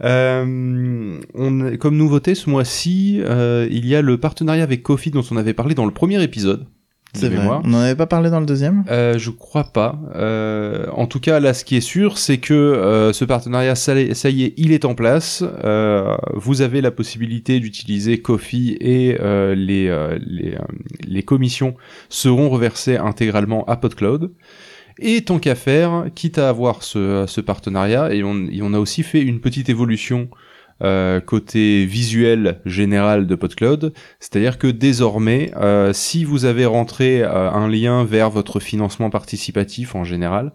Euh, 0.02 1.18
on, 1.34 1.76
comme 1.78 1.96
nouveauté 1.96 2.34
ce 2.34 2.48
mois-ci, 2.50 3.20
euh, 3.22 3.66
il 3.70 3.86
y 3.86 3.94
a 3.94 4.02
le 4.02 4.18
partenariat 4.18 4.62
avec 4.64 4.82
Kofi 4.82 5.10
dont 5.10 5.24
on 5.30 5.36
avait 5.36 5.54
parlé 5.54 5.74
dans 5.74 5.84
le 5.86 5.92
premier 5.92 6.22
épisode. 6.22 6.60
de 6.60 7.18
C'est 7.18 7.28
vrai. 7.28 7.38
mémoire. 7.38 7.60
On 7.64 7.74
en 7.74 7.78
avait 7.80 7.96
pas 7.96 8.06
parlé 8.06 8.30
dans 8.30 8.40
le 8.40 8.46
deuxième? 8.46 8.84
Euh, 8.88 9.18
je 9.18 9.30
crois 9.30 9.64
pas. 9.64 9.98
Euh, 10.14 10.86
en 10.92 11.06
tout 11.06 11.20
cas, 11.20 11.40
là, 11.40 11.52
ce 11.54 11.64
qui 11.64 11.76
est 11.76 11.80
sûr, 11.80 12.18
c'est 12.18 12.38
que 12.38 12.54
euh, 12.54 13.12
ce 13.12 13.24
partenariat, 13.24 13.74
ça, 13.74 13.94
y 13.98 14.00
est, 14.44 14.54
il 14.56 14.72
est 14.72 14.84
en 14.84 14.94
place. 14.94 15.42
Euh, 15.64 16.16
vous 16.34 16.62
avez 16.62 16.80
la 16.80 16.92
possibilité 16.92 17.58
d'utiliser 17.60 18.22
Kofi 18.22 18.76
et 18.80 19.16
euh, 19.20 19.54
les, 19.54 19.88
euh, 19.88 20.18
les, 20.24 20.54
euh, 20.54 20.58
les 21.06 21.22
commissions 21.22 21.74
seront 22.08 22.48
reversées 22.48 22.96
intégralement 22.96 23.64
à 23.66 23.76
PodCloud. 23.76 24.30
Et 24.98 25.22
tant 25.22 25.38
qu'à 25.38 25.54
faire, 25.54 26.06
quitte 26.14 26.38
à 26.38 26.48
avoir 26.48 26.82
ce, 26.82 27.40
partenariat, 27.40 28.12
et 28.12 28.22
on 28.22 28.74
a 28.74 28.78
aussi 28.78 29.02
fait 29.02 29.20
une 29.20 29.40
petite 29.40 29.68
évolution 29.68 30.28
euh, 30.82 31.20
côté 31.20 31.84
visuel 31.86 32.58
général 32.66 33.26
de 33.26 33.34
PodCloud, 33.34 33.92
c'est-à-dire 34.18 34.58
que 34.58 34.66
désormais, 34.66 35.50
euh, 35.60 35.92
si 35.92 36.24
vous 36.24 36.44
avez 36.44 36.66
rentré 36.66 37.22
euh, 37.22 37.50
un 37.50 37.68
lien 37.68 38.04
vers 38.04 38.30
votre 38.30 38.60
financement 38.60 39.10
participatif 39.10 39.94
en 39.94 40.04
général, 40.04 40.52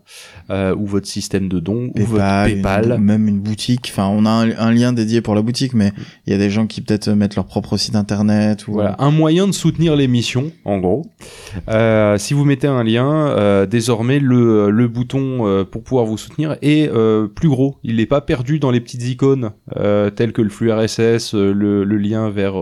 euh, 0.50 0.75
ou 0.75 0.86
votre 0.86 1.08
système 1.08 1.48
de 1.50 1.60
dons, 1.60 1.91
ou 1.96 2.01
votre 2.05 2.24
une- 2.24 2.53
PayPal, 2.55 2.98
même 3.00 3.27
une 3.27 3.39
boutique. 3.39 3.89
Enfin, 3.91 4.08
on 4.08 4.25
a 4.25 4.29
un, 4.29 4.50
un 4.58 4.72
lien 4.72 4.94
dédié 4.94 5.22
pour 5.22 5.36
la 5.36 5.41
boutique, 5.41 5.74
mais 5.74 5.91
il 6.25 6.34
y 6.34 6.36
a 6.36 6.39
des 6.39 6.50
gens 6.50 6.67
qui 6.67 6.82
peut-être 6.82 7.10
mettent 7.10 7.36
leur 7.36 7.46
propre 7.46 7.77
site 7.77 7.96
internet 7.96 8.67
ou 8.67 8.74
Voilà, 8.74 8.96
un 9.00 9.12
moyen 9.12 9.48
de 9.48 9.51
soutenir 9.53 9.96
l'émission, 9.96 10.51
en 10.65 10.79
gros. 10.79 11.05
Euh, 11.70 12.17
si 12.17 12.34
vous 12.34 12.46
mettez 12.46 12.67
un 12.67 12.84
lien, 12.84 13.27
euh, 13.27 13.65
désormais 13.65 14.20
le, 14.20 14.70
le 14.70 14.88
bouton 14.88 15.48
euh, 15.48 15.63
pour 15.63 15.84
pouvoir 15.84 16.05
vous 16.05 16.17
soutenir 16.17 16.58
est 16.62 16.89
euh, 16.89 17.27
plus 17.27 17.50
gros. 17.50 17.77
Il 17.84 17.98
n'est 17.98 18.05
pas 18.05 18.22
perdu 18.22 18.60
dans 18.60 18.72
les 18.72 18.79
petites 18.79 19.03
icônes 19.08 19.51
euh, 19.77 20.10
tels 20.16 20.34
que 20.34 20.42
le 20.42 20.50
flux 20.50 20.72
RSS, 20.72 21.34
le, 21.34 21.84
le 21.84 21.98
lien 21.98 22.30
vers 22.30 22.56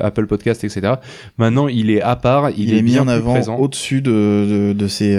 Apple 0.00 0.26
Podcast, 0.26 0.64
etc. 0.64 0.94
Maintenant, 1.36 1.68
il 1.68 1.90
est 1.90 2.02
à 2.02 2.16
part, 2.16 2.50
il, 2.50 2.72
est, 2.72 2.78
est, 2.78 2.82
mis 2.82 2.98
en 2.98 3.08
avant 3.08 3.38
au-dessus 3.56 4.00
de, 4.00 4.70
de, 4.70 4.72
de, 4.72 4.88
ces 4.88 5.16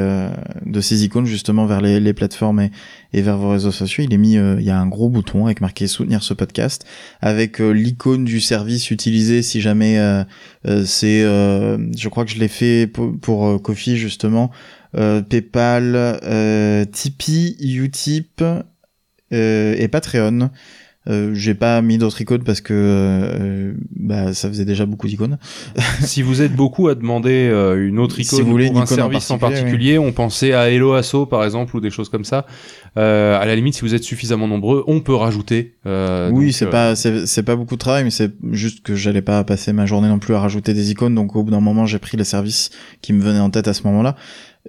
de 0.65 0.81
ces 0.81 1.05
icônes 1.05 1.25
justement 1.25 1.65
vers 1.65 1.81
les, 1.81 1.99
les 1.99 2.13
plateformes 2.13 2.59
et, 2.59 2.71
et 3.13 3.21
vers 3.21 3.37
vos 3.37 3.49
réseaux 3.49 3.71
sociaux. 3.71 4.03
Il 4.03 4.13
est 4.13 4.17
mis, 4.17 4.33
il 4.33 4.63
y 4.63 4.69
a 4.69 4.79
un 4.79 4.87
gros 4.87 5.09
bouton 5.09 5.45
avec 5.45 5.61
marqué 5.61 5.87
soutenir 5.87 6.23
ce 6.23 6.33
podcast, 6.33 6.85
avec 7.21 7.59
l'icône 7.59 8.25
du 8.25 8.41
service 8.41 8.91
utilisé 8.91 9.41
si 9.41 9.61
jamais 9.61 9.97
c'est, 10.65 11.21
je 11.21 12.07
crois 12.09 12.25
que 12.25 12.31
je 12.31 12.39
l'ai 12.39 12.47
fait 12.47 12.87
pour, 12.87 13.17
pour 13.19 13.61
Kofi 13.61 13.97
justement 13.97 14.51
euh, 14.95 15.21
PayPal, 15.21 15.93
euh, 15.95 16.83
Tipeee, 16.85 17.55
Utip 17.59 18.41
euh, 18.41 19.75
et 19.77 19.87
Patreon. 19.87 20.49
Euh, 21.09 21.33
j'ai 21.33 21.55
pas 21.55 21.81
mis 21.81 21.97
d'autres 21.97 22.21
icônes 22.21 22.43
parce 22.43 22.61
que 22.61 22.73
euh, 22.73 23.73
bah, 23.95 24.33
ça 24.33 24.47
faisait 24.47 24.65
déjà 24.65 24.85
beaucoup 24.85 25.07
d'icônes. 25.07 25.37
si 26.01 26.21
vous 26.21 26.41
êtes 26.41 26.55
beaucoup 26.55 26.87
à 26.87 26.95
demander 26.95 27.49
une 27.77 27.99
autre 27.99 28.19
icône 28.19 28.45
pour 28.45 28.81
un 28.81 28.85
service 28.85 29.29
en 29.31 29.37
particulier, 29.37 29.97
on 29.97 30.11
pensait 30.11 30.53
à 30.53 30.69
Hello 30.69 30.93
Asso 30.93 31.25
par 31.29 31.43
exemple 31.43 31.75
ou 31.75 31.79
des 31.79 31.89
choses 31.89 32.09
comme 32.09 32.25
ça. 32.25 32.45
à 32.95 33.45
la 33.45 33.55
limite, 33.55 33.75
si 33.75 33.81
vous 33.81 33.95
êtes 33.95 34.03
suffisamment 34.03 34.47
nombreux, 34.47 34.83
on 34.87 34.99
peut 34.99 35.15
rajouter. 35.15 35.75
oui, 36.31 36.53
c'est 36.53 36.67
pas 36.67 36.95
c'est 36.95 37.43
pas 37.43 37.55
beaucoup 37.55 37.75
de 37.75 37.79
travail, 37.79 38.03
mais 38.03 38.11
c'est 38.11 38.31
juste 38.51 38.83
que 38.83 38.95
j'allais 38.95 39.21
pas 39.21 39.43
passer 39.43 39.73
ma 39.73 39.85
journée 39.85 40.07
non 40.07 40.19
plus 40.19 40.35
à 40.35 40.39
rajouter 40.39 40.73
des 40.73 40.91
icônes. 40.91 41.15
Donc 41.15 41.35
au 41.35 41.43
bout 41.43 41.51
d'un 41.51 41.61
moment, 41.61 41.85
j'ai 41.85 41.99
pris 41.99 42.17
les 42.17 42.23
services 42.23 42.69
qui 43.01 43.13
me 43.13 43.21
venaient 43.21 43.39
en 43.39 43.49
tête 43.49 43.67
à 43.67 43.73
ce 43.73 43.83
moment-là. 43.83 44.15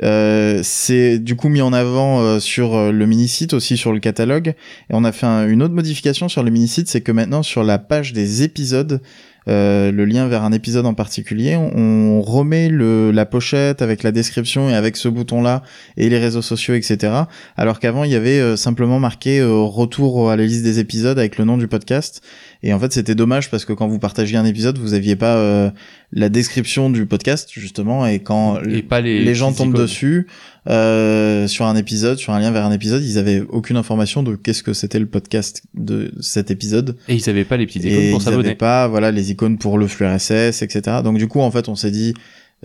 Euh, 0.03 0.61
c'est 0.63 1.19
du 1.19 1.37
coup 1.37 1.49
mis 1.49 1.61
en 1.61 1.73
avant 1.73 2.21
euh, 2.21 2.41
sur 2.41 2.75
euh, 2.75 2.93
le 2.93 3.07
mini-site, 3.07 3.55
aussi 3.55 3.77
sur 3.77 3.93
le 3.93 4.01
catalogue. 4.01 4.49
Et 4.49 4.93
on 4.93 5.05
a 5.05 5.13
fait 5.13 5.27
une 5.27 5.63
autre 5.63 5.75
modification 5.75 6.29
sur 6.29 6.43
le 6.43 6.51
mini-site, 6.51 6.89
c'est 6.89 7.01
que 7.01 7.13
maintenant 7.13 7.43
sur 7.43 7.65
la 7.65 7.79
page 7.79 8.13
des 8.13 8.43
épisodes, 8.43 9.01
euh, 9.49 9.91
le 9.91 10.05
lien 10.05 10.29
vers 10.29 10.45
un 10.45 10.53
épisode 10.53 10.87
en 10.87 10.95
particulier, 10.95 11.57
on, 11.57 12.21
remet 12.21 12.69
le, 12.69 13.11
la 13.11 13.25
pochette 13.25 13.81
avec 13.81 14.03
la 14.03 14.13
description 14.13 14.69
et 14.69 14.75
avec 14.75 14.97
ce 14.97 15.09
bouton-là 15.09 15.63
et 15.97 16.09
les 16.09 16.19
réseaux 16.19 16.43
sociaux, 16.43 16.75
etc. 16.75 17.13
Alors 17.57 17.81
qu'avant, 17.81 18.05
il 18.05 18.11
y 18.11 18.15
avait 18.15 18.41
euh, 18.41 18.57
simplement 18.57 19.01
marqué 19.01 19.41
euh, 19.41 19.63
retour 19.63 20.31
à 20.31 20.37
la 20.37 20.45
liste 20.45 20.63
des 20.63 20.79
épisodes 20.79 21.19
avec 21.19 21.39
le 21.39 21.45
nom 21.45 21.57
du 21.57 21.67
podcast. 21.67 22.23
Et 22.63 22.75
en 22.75 22.79
fait, 22.79 22.93
c'était 22.93 23.15
dommage 23.15 23.51
parce 23.51 23.65
que 23.65 23.73
quand 23.73 23.89
vous 23.89 23.99
partagiez 23.99 24.37
un 24.37 24.45
épisode, 24.45 24.79
vous 24.79 24.93
aviez 24.93 25.17
pas 25.17 25.73
la 26.13 26.29
description 26.29 26.91
du 26.91 27.07
podcast 27.07 27.51
justement, 27.53 28.07
et 28.07 28.19
quand 28.19 28.59
pas 28.89 29.01
les, 29.01 29.25
les 29.25 29.35
gens 29.35 29.53
tombent 29.53 29.77
dessus, 29.77 30.27
euh, 30.69 31.47
sur 31.47 31.67
un 31.67 31.77
épisode, 31.77 32.19
sur 32.19 32.33
un 32.33 32.41
lien 32.41 32.51
vers 32.51 32.65
un 32.65 32.73
épisode, 32.73 33.03
ils 33.03 33.17
avaient 33.19 33.41
aucune 33.49 33.77
information 33.77 34.23
de 34.23 34.35
qu'est-ce 34.35 34.63
que 34.63 34.73
c'était 34.73 34.99
le 34.99 35.07
podcast 35.07 35.63
de 35.75 36.13
cet 36.21 36.51
épisode. 36.51 36.97
Et 37.09 37.15
ils 37.15 37.31
avaient 37.31 37.45
pas 37.45 37.57
les 37.57 37.67
petites 37.67 37.85
icônes 37.85 38.11
pour 38.11 38.23
s'abonner. 38.23 38.43
Ils 38.43 38.47
avaient 38.47 38.55
pas, 38.57 38.89
voilà, 38.89 39.11
les 39.11 39.31
icônes 39.31 39.59
pour 39.59 39.79
le 39.79 39.87
flux 39.87 40.07
RSS, 40.07 40.63
etc. 40.63 40.99
Donc 41.05 41.17
du 41.19 41.29
coup, 41.29 41.41
en 41.41 41.51
fait, 41.51 41.69
on 41.69 41.77
s'est 41.77 41.91
dit, 41.91 42.15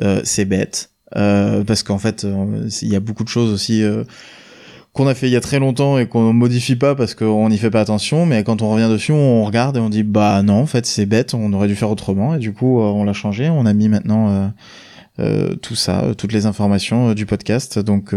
euh, 0.01 0.21
c'est 0.23 0.45
bête, 0.45 0.89
euh, 1.15 1.63
parce 1.63 1.83
qu'en 1.83 1.99
fait, 1.99 2.25
euh, 2.25 2.67
il 2.81 2.89
y 2.89 2.95
a 2.95 2.99
beaucoup 2.99 3.23
de 3.23 3.29
choses 3.29 3.51
aussi 3.53 3.83
euh, 3.83 4.03
qu'on 4.95 5.07
a 5.07 5.13
fait 5.13 5.27
il 5.27 5.33
y 5.33 5.35
a 5.35 5.41
très 5.41 5.59
longtemps 5.59 5.99
et 5.99 6.07
qu'on 6.07 6.33
modifie 6.33 6.75
pas 6.75 6.95
parce 6.95 7.13
qu'on 7.13 7.49
n'y 7.49 7.57
fait 7.57 7.69
pas 7.69 7.81
attention, 7.81 8.25
mais 8.25 8.43
quand 8.43 8.63
on 8.63 8.71
revient 8.71 8.89
dessus, 8.89 9.11
on 9.11 9.43
regarde 9.43 9.77
et 9.77 9.79
on 9.79 9.89
dit, 9.89 10.03
bah 10.03 10.41
non, 10.41 10.61
en 10.61 10.65
fait, 10.65 10.87
c'est 10.87 11.05
bête, 11.05 11.33
on 11.33 11.53
aurait 11.53 11.67
dû 11.67 11.75
faire 11.75 11.91
autrement, 11.91 12.35
et 12.35 12.39
du 12.39 12.53
coup, 12.53 12.79
on 12.79 13.03
l'a 13.03 13.13
changé, 13.13 13.49
on 13.49 13.65
a 13.65 13.73
mis 13.73 13.89
maintenant 13.89 14.51
euh, 15.17 15.55
tout 15.55 15.75
ça, 15.75 16.03
euh, 16.03 16.13
toutes 16.13 16.33
les 16.33 16.45
informations 16.45 17.09
euh, 17.09 17.13
du 17.13 17.25
podcast. 17.25 17.79
Donc 17.79 18.13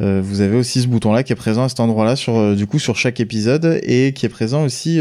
vous 0.00 0.40
avez 0.42 0.56
aussi 0.56 0.80
ce 0.80 0.86
bouton-là 0.86 1.24
qui 1.24 1.32
est 1.32 1.36
présent 1.36 1.64
à 1.64 1.68
cet 1.68 1.80
endroit-là 1.80 2.14
sur 2.14 2.54
du 2.54 2.68
coup 2.68 2.78
sur 2.78 2.96
chaque 2.96 3.18
épisode 3.18 3.80
et 3.82 4.12
qui 4.12 4.26
est 4.26 4.28
présent 4.28 4.62
aussi 4.62 5.00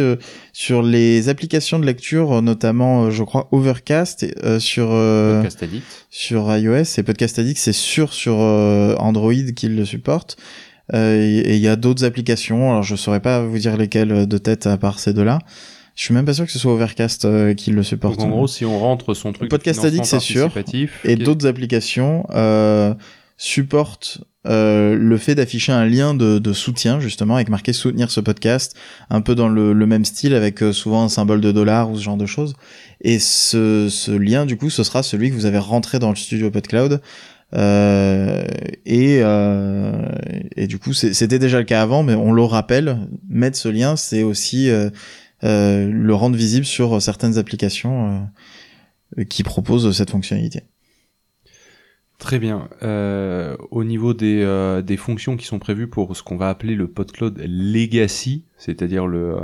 sur 0.54 0.82
les 0.82 1.30
applications 1.30 1.78
de 1.78 1.86
lecture, 1.86 2.42
notamment 2.42 3.12
je 3.12 3.24
crois 3.24 3.48
Overcast 3.52 4.26
sur 4.60 4.88
Podcast 4.88 5.62
Addict. 5.62 5.86
sur 6.10 6.52
iOS 6.52 6.98
et 6.98 7.04
Podcast 7.04 7.38
Addict 7.38 7.60
c'est 7.60 7.74
sûr 7.74 8.12
sur 8.12 8.38
Android 8.38 9.52
qu'il 9.56 9.76
le 9.76 9.86
supporte. 9.86 10.36
Et 10.94 11.56
il 11.56 11.62
y 11.62 11.68
a 11.68 11.76
d'autres 11.76 12.06
applications, 12.06 12.72
alors 12.72 12.84
je 12.84 12.96
saurais 12.96 13.20
pas 13.20 13.42
vous 13.42 13.58
dire 13.58 13.78
lesquelles 13.78 14.28
de 14.28 14.38
tête 14.38 14.68
à 14.68 14.78
part 14.78 15.00
ces 15.00 15.14
deux-là. 15.14 15.40
Je 15.98 16.04
suis 16.04 16.14
même 16.14 16.26
pas 16.26 16.34
sûr 16.34 16.46
que 16.46 16.52
ce 16.52 16.60
soit 16.60 16.74
Overcast 16.74 17.26
euh, 17.26 17.56
qui 17.56 17.72
le 17.72 17.82
supporte. 17.82 18.20
Donc 18.20 18.28
en 18.28 18.30
gros, 18.30 18.48
si 18.48 18.66
on 18.66 18.78
rentre 18.78 19.16
son 19.16 19.34
truc 19.34 19.50
Podcast 19.50 19.84
Addict, 19.84 20.06
c'est 20.06 20.20
sûr, 20.20 20.52
et 21.04 21.16
d'autres 21.16 21.48
applications 21.48 22.24
euh, 22.30 22.94
supportent 23.36 24.20
euh, 24.48 24.96
le 24.96 25.18
fait 25.18 25.34
d'afficher 25.34 25.72
un 25.72 25.86
lien 25.86 26.14
de, 26.14 26.38
de, 26.38 26.54
soutien 26.54 27.00
justement 27.00 27.36
avec 27.36 27.50
marqué 27.50 27.74
soutenir 27.74 28.12
ce 28.12 28.20
podcast, 28.20 28.76
un 29.10 29.22
peu 29.22 29.34
dans 29.34 29.50
le, 29.50 29.74
le 29.74 29.86
même 29.88 30.06
style 30.06 30.36
avec 30.36 30.62
euh, 30.62 30.72
souvent 30.72 31.04
un 31.04 31.10
symbole 31.10 31.42
de 31.42 31.52
dollar 31.52 31.90
ou 31.90 31.98
ce 31.98 32.04
genre 32.04 32.16
de 32.16 32.28
choses. 32.28 32.56
Et 33.02 33.18
ce, 33.18 33.90
ce 33.90 34.12
lien 34.12 34.46
du 34.46 34.56
coup, 34.56 34.70
ce 34.70 34.84
sera 34.84 35.02
celui 35.02 35.32
que 35.32 35.36
vous 35.36 35.48
avez 35.48 35.58
rentré 35.58 35.98
dans 35.98 36.10
le 36.10 36.16
studio 36.16 36.52
PodCloud. 36.52 37.02
Euh, 37.54 38.46
et, 38.86 39.20
euh, 39.22 40.10
et 40.56 40.68
du 40.68 40.80
coup, 40.80 40.94
c'était 40.94 41.40
déjà 41.40 41.60
le 41.60 41.66
cas 41.66 41.82
avant, 41.82 42.04
mais 42.04 42.14
on 42.14 42.32
le 42.34 42.44
rappelle, 42.44 43.08
mettre 43.30 43.58
ce 43.58 43.70
lien, 43.70 43.96
c'est 43.96 44.24
aussi 44.24 44.70
euh, 44.70 44.90
euh, 45.44 45.90
le 45.90 46.14
rendre 46.14 46.36
visible 46.36 46.66
sur 46.66 47.02
certaines 47.02 47.38
applications 47.38 48.28
euh, 49.18 49.24
qui 49.24 49.44
proposent 49.44 49.96
cette 49.96 50.12
fonctionnalité. 50.12 50.64
Très 52.18 52.40
bien. 52.40 52.68
Euh, 52.82 53.56
au 53.70 53.84
niveau 53.84 54.16
des, 54.16 54.82
des 54.84 54.98
fonctions 54.98 55.38
qui 55.38 55.46
sont 55.46 55.60
prévues 55.60 55.88
pour 55.88 56.18
ce 56.18 56.24
qu'on 56.24 56.36
va 56.36 56.50
appeler 56.50 56.76
le 56.76 56.88
PodCloud 56.88 57.40
Legacy, 57.48 58.44
c'est-à-dire 58.58 59.06
le, 59.06 59.38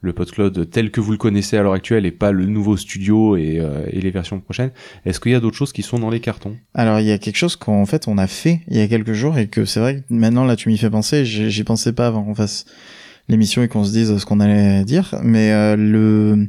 le 0.00 0.12
PodCloud 0.12 0.70
tel 0.70 0.90
que 0.90 1.00
vous 1.00 1.12
le 1.12 1.18
connaissez 1.18 1.56
à 1.56 1.62
l'heure 1.62 1.72
actuelle 1.72 2.06
et 2.06 2.10
pas 2.12 2.32
le 2.32 2.46
nouveau 2.46 2.76
studio 2.76 3.36
et, 3.36 3.60
et 3.90 4.00
les 4.00 4.10
versions 4.10 4.38
prochaines, 4.40 4.70
est-ce 5.04 5.18
qu'il 5.20 5.32
y 5.32 5.34
a 5.34 5.40
d'autres 5.40 5.56
choses 5.56 5.72
qui 5.72 5.82
sont 5.82 5.98
dans 5.98 6.10
les 6.10 6.20
cartons? 6.20 6.56
Alors 6.74 7.00
il 7.00 7.06
y 7.06 7.12
a 7.12 7.18
quelque 7.18 7.36
chose 7.36 7.56
qu'en 7.56 7.84
fait 7.86 8.06
on 8.06 8.18
a 8.18 8.26
fait 8.26 8.60
il 8.68 8.76
y 8.76 8.80
a 8.80 8.86
quelques 8.86 9.12
jours 9.12 9.38
et 9.38 9.48
que 9.48 9.64
c'est 9.64 9.80
vrai 9.80 9.96
que 9.96 10.14
maintenant 10.14 10.44
là 10.44 10.56
tu 10.56 10.68
m'y 10.68 10.78
fais 10.78 10.90
penser, 10.90 11.24
j'y 11.24 11.64
pensais 11.64 11.92
pas 11.92 12.06
avant 12.06 12.22
qu'on 12.22 12.34
fasse 12.34 12.64
l'émission 13.28 13.62
et 13.62 13.68
qu'on 13.68 13.84
se 13.84 13.92
dise 13.92 14.16
ce 14.16 14.24
qu'on 14.24 14.40
allait 14.40 14.84
dire, 14.84 15.14
mais 15.22 15.52
euh, 15.52 15.76
le 15.76 16.48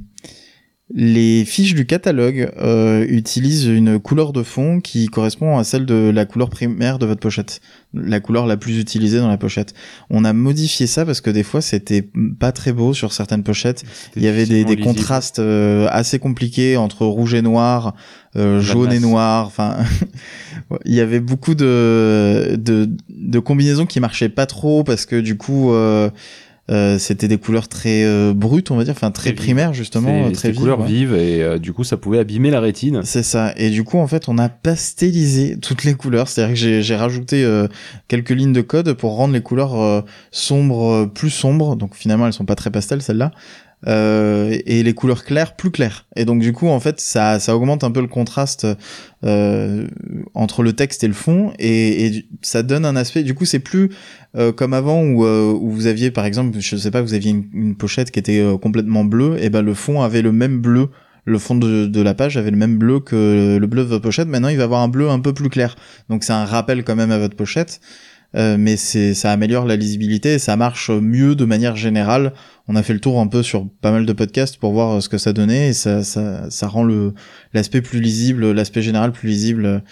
les 0.91 1.45
fiches 1.45 1.75
du 1.75 1.85
catalogue 1.85 2.51
euh, 2.59 3.05
utilisent 3.07 3.67
une 3.67 3.99
couleur 3.99 4.33
de 4.33 4.41
fond 4.41 4.81
qui 4.81 5.05
correspond 5.05 5.57
à 5.59 5.63
celle 5.63 5.85
de 5.85 6.09
la 6.09 6.25
couleur 6.25 6.49
primaire 6.49 6.97
de 6.97 7.05
votre 7.05 7.19
pochette, 7.19 7.61
la 7.93 8.19
couleur 8.19 8.47
la 8.47 8.57
plus 8.57 8.79
utilisée 8.79 9.19
dans 9.19 9.27
la 9.27 9.37
pochette. 9.37 9.75
On 10.09 10.25
a 10.25 10.33
modifié 10.33 10.87
ça 10.87 11.05
parce 11.05 11.21
que 11.21 11.29
des 11.29 11.43
fois 11.43 11.61
c'était 11.61 12.09
pas 12.39 12.51
très 12.51 12.73
beau 12.73 12.95
sur 12.95 13.13
certaines 13.13 13.43
pochettes. 13.43 13.83
Il 14.15 14.23
y 14.23 14.27
avait 14.27 14.47
des, 14.47 14.65
des 14.65 14.77
contrastes 14.77 15.37
euh, 15.37 15.87
assez 15.91 16.17
compliqués 16.17 16.75
entre 16.75 17.05
rouge 17.05 17.35
et 17.35 17.43
noir, 17.43 17.93
euh, 18.35 18.59
jaune 18.59 18.91
et 18.91 18.99
noir. 18.99 19.45
Enfin, 19.45 19.77
il 20.85 20.95
y 20.95 21.01
avait 21.01 21.19
beaucoup 21.19 21.53
de, 21.53 22.55
de, 22.59 22.89
de 23.09 23.39
combinaisons 23.39 23.85
qui 23.85 23.99
marchaient 23.99 24.29
pas 24.29 24.47
trop 24.47 24.83
parce 24.83 25.05
que 25.05 25.17
du 25.17 25.37
coup. 25.37 25.71
Euh, 26.69 26.79
euh, 26.79 26.97
c'était 26.97 27.27
des 27.27 27.37
couleurs 27.37 27.67
très 27.67 28.03
euh, 28.03 28.33
brutes, 28.33 28.71
on 28.71 28.77
va 28.77 28.83
dire, 28.83 28.93
enfin 28.93 29.11
très, 29.11 29.33
primaires 29.33 29.73
justement, 29.73 30.31
très 30.31 30.51
vives, 30.51 30.59
couleurs 30.59 30.83
vives 30.83 31.13
et 31.13 31.43
euh, 31.43 31.57
du 31.57 31.73
coup 31.73 31.83
ça 31.83 31.97
pouvait 31.97 32.19
abîmer 32.19 32.51
la 32.51 32.59
rétine. 32.59 33.01
C'est 33.03 33.23
ça. 33.23 33.53
Et 33.57 33.69
du 33.69 33.83
coup 33.83 33.97
en 33.97 34.07
fait 34.07 34.29
on 34.29 34.37
a 34.37 34.49
pastelisé 34.49 35.57
toutes 35.59 35.83
les 35.83 35.93
couleurs, 35.93 36.27
c'est-à-dire 36.27 36.55
que 36.55 36.81
j'ai 36.81 36.95
rajouté 36.95 37.45
quelques 38.07 38.29
lignes 38.31 38.53
de 38.53 38.61
code 38.61 38.93
pour 38.93 39.15
rendre 39.15 39.33
les 39.33 39.41
couleurs 39.41 40.05
sombres 40.31 41.05
plus 41.13 41.29
sombres. 41.29 41.75
Donc 41.75 41.95
finalement 41.95 42.27
elles 42.27 42.33
sont 42.33 42.45
pas 42.45 42.55
très 42.55 42.71
pastel 42.71 43.01
celles-là, 43.01 43.31
euh, 43.87 44.57
et 44.65 44.83
les 44.83 44.93
couleurs 44.93 45.23
claires 45.23 45.55
plus 45.55 45.71
claires. 45.71 46.05
Et 46.15 46.25
donc 46.25 46.41
du 46.41 46.51
coup 46.51 46.67
en 46.67 46.79
fait 46.79 46.99
ça, 46.99 47.39
ça 47.39 47.55
augmente 47.55 47.83
un 47.83 47.91
peu 47.91 48.01
le 48.01 48.07
contraste 48.07 48.67
euh, 49.23 49.87
entre 50.33 50.63
le 50.63 50.73
texte 50.73 51.03
et 51.03 51.07
le 51.07 51.13
fond 51.13 51.53
et, 51.59 52.05
et, 52.05 52.25
ça 52.41 52.61
donne 52.61 52.85
un 52.85 52.95
aspect. 52.95 53.23
Du 53.23 53.35
coup 53.35 53.45
c'est 53.45 53.59
plus 53.59 53.89
euh, 54.35 54.51
comme 54.51 54.73
avant 54.73 55.01
où, 55.01 55.25
euh, 55.25 55.53
où 55.53 55.71
vous 55.71 55.87
aviez 55.87 56.11
par 56.11 56.25
exemple 56.25 56.59
je 56.59 56.75
sais 56.75 56.91
pas 56.91 57.01
vous 57.01 57.13
aviez 57.13 57.31
une, 57.31 57.45
une 57.53 57.75
pochette 57.75 58.11
qui 58.11 58.19
était 58.19 58.39
euh, 58.39 58.57
complètement 58.57 59.05
bleue 59.05 59.37
et 59.41 59.49
ben 59.49 59.61
le 59.61 59.73
fond 59.73 60.01
avait 60.01 60.21
le 60.21 60.31
même 60.31 60.59
bleu 60.59 60.89
le 61.25 61.37
fond 61.37 61.55
de, 61.55 61.85
de, 61.85 62.01
la 62.01 62.13
page 62.15 62.37
avait 62.37 62.51
le 62.51 62.57
même 62.57 62.77
bleu 62.77 62.99
que 62.99 63.57
le 63.59 63.67
bleu 63.67 63.83
de 63.83 63.89
votre 63.89 64.01
pochette. 64.01 64.27
Maintenant, 64.27 64.47
il 64.47 64.57
va 64.57 64.63
avoir 64.63 64.81
un 64.81 64.87
bleu 64.87 65.09
un 65.09 65.19
peu 65.19 65.31
plus 65.31 65.49
clair. 65.49 65.75
Donc, 66.09 66.23
c'est 66.23 66.33
un 66.33 66.45
rappel 66.45 66.83
quand 66.83 66.95
même 66.95 67.11
à 67.11 67.19
votre 67.19 67.35
pochette. 67.35 67.81
Euh, 68.35 68.57
mais 68.59 68.77
c'est 68.77 69.15
ça 69.15 69.31
améliore 69.31 69.65
la 69.65 69.75
lisibilité 69.75 70.35
et 70.35 70.39
ça 70.39 70.55
marche 70.55 70.91
mieux 70.91 71.35
de 71.35 71.45
manière 71.45 71.75
générale. 71.75 72.33
On 72.67 72.75
a 72.75 72.83
fait 72.83 72.93
le 72.93 72.99
tour 72.99 73.19
un 73.19 73.27
peu 73.27 73.41
sur 73.41 73.67
pas 73.81 73.91
mal 73.91 74.05
de 74.05 74.13
podcasts 74.13 74.57
pour 74.57 74.71
voir 74.71 74.97
euh, 74.97 75.01
ce 75.01 75.09
que 75.09 75.17
ça 75.17 75.33
donnait 75.33 75.69
et 75.69 75.73
ça 75.73 76.67
rend 76.67 76.87
l'aspect 77.53 77.81
plus 77.81 77.99
lisible, 77.99 78.51
l'aspect 78.51 78.81
général 78.81 79.11
plus 79.11 79.29
lisible 79.29 79.83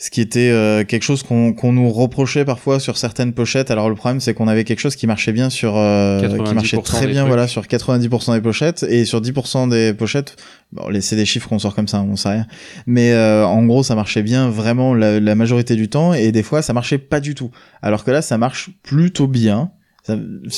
ce 0.00 0.10
qui 0.10 0.20
était 0.20 0.50
euh, 0.50 0.84
quelque 0.84 1.02
chose 1.02 1.24
qu'on 1.24 1.72
nous 1.72 1.90
reprochait 1.90 2.44
parfois 2.44 2.78
sur 2.78 2.96
certaines 2.96 3.32
pochettes. 3.32 3.72
Alors 3.72 3.88
le 3.88 3.96
problème 3.96 4.20
c'est 4.20 4.32
qu'on 4.32 4.46
avait 4.46 4.62
quelque 4.62 4.78
chose 4.78 4.94
qui 4.94 5.08
marchait 5.08 5.32
bien 5.32 5.50
sur 5.50 5.76
euh, 5.76 6.20
qui 6.44 6.54
marchait 6.54 6.80
très 6.80 7.08
bien 7.08 7.24
voilà 7.26 7.48
sur 7.48 7.62
90% 7.64 8.34
des 8.34 8.40
pochettes 8.40 8.84
et 8.88 9.04
sur 9.04 9.20
10% 9.20 9.68
des 9.68 9.92
pochettes 9.92 10.36
bon 10.70 10.84
c'est 11.00 11.16
des 11.16 11.24
chiffres 11.24 11.48
qu'on 11.48 11.58
sort 11.58 11.74
comme 11.74 11.88
ça 11.88 12.00
on 12.00 12.14
sait 12.14 12.28
rien 12.28 12.46
mais 12.86 13.10
euh, 13.10 13.44
en 13.44 13.64
gros 13.66 13.82
ça 13.82 13.96
marchait 13.96 14.22
bien 14.22 14.50
vraiment 14.50 14.94
la, 14.94 15.18
la, 15.18 15.34
majorité 15.34 15.74
du 15.74 15.88
temps 15.88 16.14
et 16.14 16.30
des 16.30 16.44
fois 16.44 16.62
ça 16.62 16.72
marchait 16.72 16.98
pas 16.98 17.18
du 17.18 17.34
tout 17.34 17.50
alors 17.82 18.04
que 18.04 18.12
là 18.12 18.22
ça 18.22 18.38
marche 18.38 18.70
plutôt 18.84 19.26
bien 19.26 19.72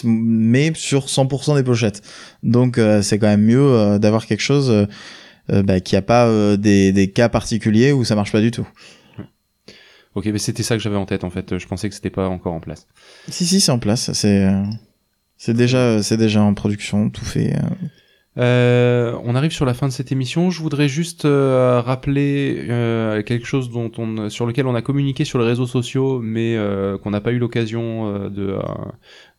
mais 0.04 0.70
sur 0.76 1.06
100% 1.06 1.56
des 1.56 1.64
pochettes. 1.64 2.02
Donc 2.44 2.78
c'est 3.02 3.18
quand 3.18 3.26
même 3.26 3.42
mieux 3.42 3.98
d'avoir 3.98 4.26
quelque 4.26 4.42
chose 4.42 4.86
bah, 5.48 5.80
qui 5.80 5.96
a 5.96 6.02
pas 6.02 6.56
des, 6.56 6.92
des 6.92 7.10
cas 7.10 7.28
particuliers 7.28 7.90
où 7.90 8.04
ça 8.04 8.14
marche 8.14 8.30
pas 8.30 8.40
du 8.40 8.52
tout. 8.52 8.68
Ok, 10.14 10.26
mais 10.26 10.38
c'était 10.38 10.62
ça 10.62 10.76
que 10.76 10.82
j'avais 10.82 10.96
en 10.96 11.06
tête 11.06 11.24
en 11.24 11.30
fait. 11.30 11.58
Je 11.58 11.66
pensais 11.66 11.88
que 11.88 11.94
c'était 11.94 12.10
pas 12.10 12.28
encore 12.28 12.54
en 12.54 12.60
place. 12.60 12.86
Si 13.28 13.46
si, 13.46 13.60
c'est 13.60 13.72
en 13.72 13.78
place. 13.78 14.12
C'est 14.12 14.50
c'est 15.36 15.54
déjà 15.54 16.02
c'est 16.02 16.16
déjà 16.16 16.42
en 16.42 16.54
production, 16.54 17.10
tout 17.10 17.24
fait. 17.24 17.56
Euh, 18.38 19.18
on 19.24 19.34
arrive 19.34 19.50
sur 19.50 19.64
la 19.64 19.74
fin 19.74 19.88
de 19.88 19.92
cette 19.92 20.12
émission. 20.12 20.50
Je 20.50 20.60
voudrais 20.62 20.88
juste 20.88 21.24
euh, 21.24 21.80
rappeler 21.80 22.66
euh, 22.68 23.22
quelque 23.22 23.46
chose 23.46 23.70
dont 23.70 23.90
on, 23.98 24.30
sur 24.30 24.46
lequel 24.46 24.66
on 24.66 24.74
a 24.74 24.82
communiqué 24.82 25.24
sur 25.24 25.38
les 25.38 25.44
réseaux 25.44 25.66
sociaux, 25.66 26.20
mais 26.20 26.56
qu'on 27.02 27.10
n'a 27.10 27.20
pas 27.20 27.32
eu 27.32 27.38
l'occasion 27.38 28.28
de, 28.28 28.56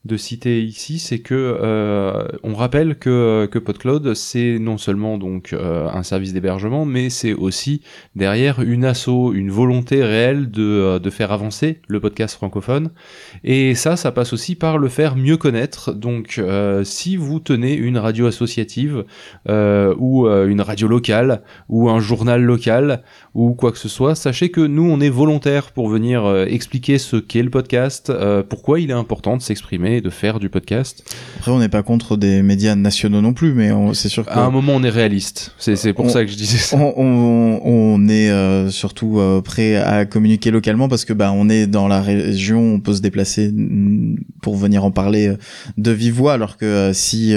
de 0.04 0.18
citer 0.18 0.64
ici, 0.64 0.98
c'est 0.98 1.20
que 1.20 1.36
euh, 1.36 2.28
on 2.42 2.56
rappelle 2.56 2.96
que, 2.96 3.48
que 3.52 3.60
PodCloud 3.60 4.16
c'est 4.16 4.58
non 4.60 4.80
seulement 4.80 5.20
donc 5.20 5.54
euh, 5.54 5.88
un 5.94 6.02
service 6.02 6.34
d'hébergement, 6.34 6.86
mais 6.86 7.12
c'est 7.12 7.34
aussi 7.34 7.82
derrière 8.16 8.62
une 8.62 8.84
asso, 8.84 9.32
une 9.34 9.52
volonté 9.52 10.04
réelle 10.04 10.50
de, 10.50 10.64
euh, 10.64 11.00
de 11.00 11.10
faire 11.12 11.32
avancer 11.32 11.82
le 11.88 12.00
podcast 12.00 12.36
francophone. 12.36 12.90
Et 13.44 13.76
ça, 13.76 13.96
ça 13.96 14.12
passe 14.12 14.34
aussi 14.34 14.56
par 14.56 14.80
le 14.80 14.90
faire 14.90 15.16
mieux 15.16 15.38
connaître. 15.38 15.94
Donc, 15.94 16.42
si 16.84 17.16
vous 17.16 17.40
tenez 17.40 17.74
une 17.74 17.98
radio 17.98 18.26
associative 18.26 19.06
ou 19.48 20.28
une 20.28 20.62
radio 20.62 20.88
locale 20.88 21.44
ou 21.70 21.90
un 21.90 22.00
journal 22.00 22.42
local 22.42 23.04
ou 23.34 23.54
quoi 23.54 23.72
que 23.72 23.78
ce 23.78 23.90
soit, 23.90 24.16
sachez 24.16 24.50
que 24.50 24.62
nous, 24.62 24.90
on 24.90 25.00
est 25.00 25.10
volontaire 25.10 25.72
pour 25.72 25.90
venir 25.90 26.46
expliquer 26.48 26.98
ce 26.98 27.18
qu'est 27.18 27.44
le 27.44 27.50
podcast, 27.50 28.12
pourquoi 28.50 28.80
il 28.80 28.90
est 28.90 28.94
important 28.94 29.38
de 29.38 29.42
s'exprimer 29.42 29.91
de 30.00 30.10
faire 30.10 30.40
du 30.40 30.50
podcast. 30.50 31.04
Après, 31.38 31.52
on 31.52 31.60
n'est 31.60 31.68
pas 31.68 31.84
contre 31.84 32.16
des 32.16 32.42
médias 32.42 32.76
nationaux 32.76 33.20
non 33.20 33.34
plus, 33.34 33.54
mais 33.54 33.72
c'est 33.94 34.10
sûr 34.10 34.26
qu'à 34.26 34.46
un 34.46 34.52
moment, 34.52 34.74
on 34.76 34.84
est 34.84 34.90
réaliste. 34.90 35.54
C'est 35.58 35.94
pour 35.94 36.10
ça 36.10 36.24
que 36.24 36.32
je 36.32 36.38
disais 36.38 36.58
ça. 36.58 36.78
On, 36.78 37.60
on, 37.64 38.08
est 38.08 38.30
euh, 38.30 38.70
surtout 38.70 39.20
euh, 39.20 39.42
prêt 39.42 39.76
à 39.76 40.06
communiquer 40.06 40.52
localement 40.52 40.88
parce 40.88 41.06
que 41.06 41.14
bah 41.14 41.32
on 41.36 41.50
est 41.50 41.68
dans 41.68 41.88
la 41.88 42.02
région, 42.02 42.76
on 42.76 42.80
peut 42.80 42.94
se 42.94 43.02
déplacer 43.02 43.52
mm, 43.52 44.18
pour 44.42 44.56
venir 44.56 44.84
en 44.86 44.92
parler 44.92 45.30
euh, 45.30 45.38
de 45.78 45.92
vive 45.92 46.14
voix, 46.14 46.34
alors 46.34 46.58
que 46.58 46.92
si 46.94 47.34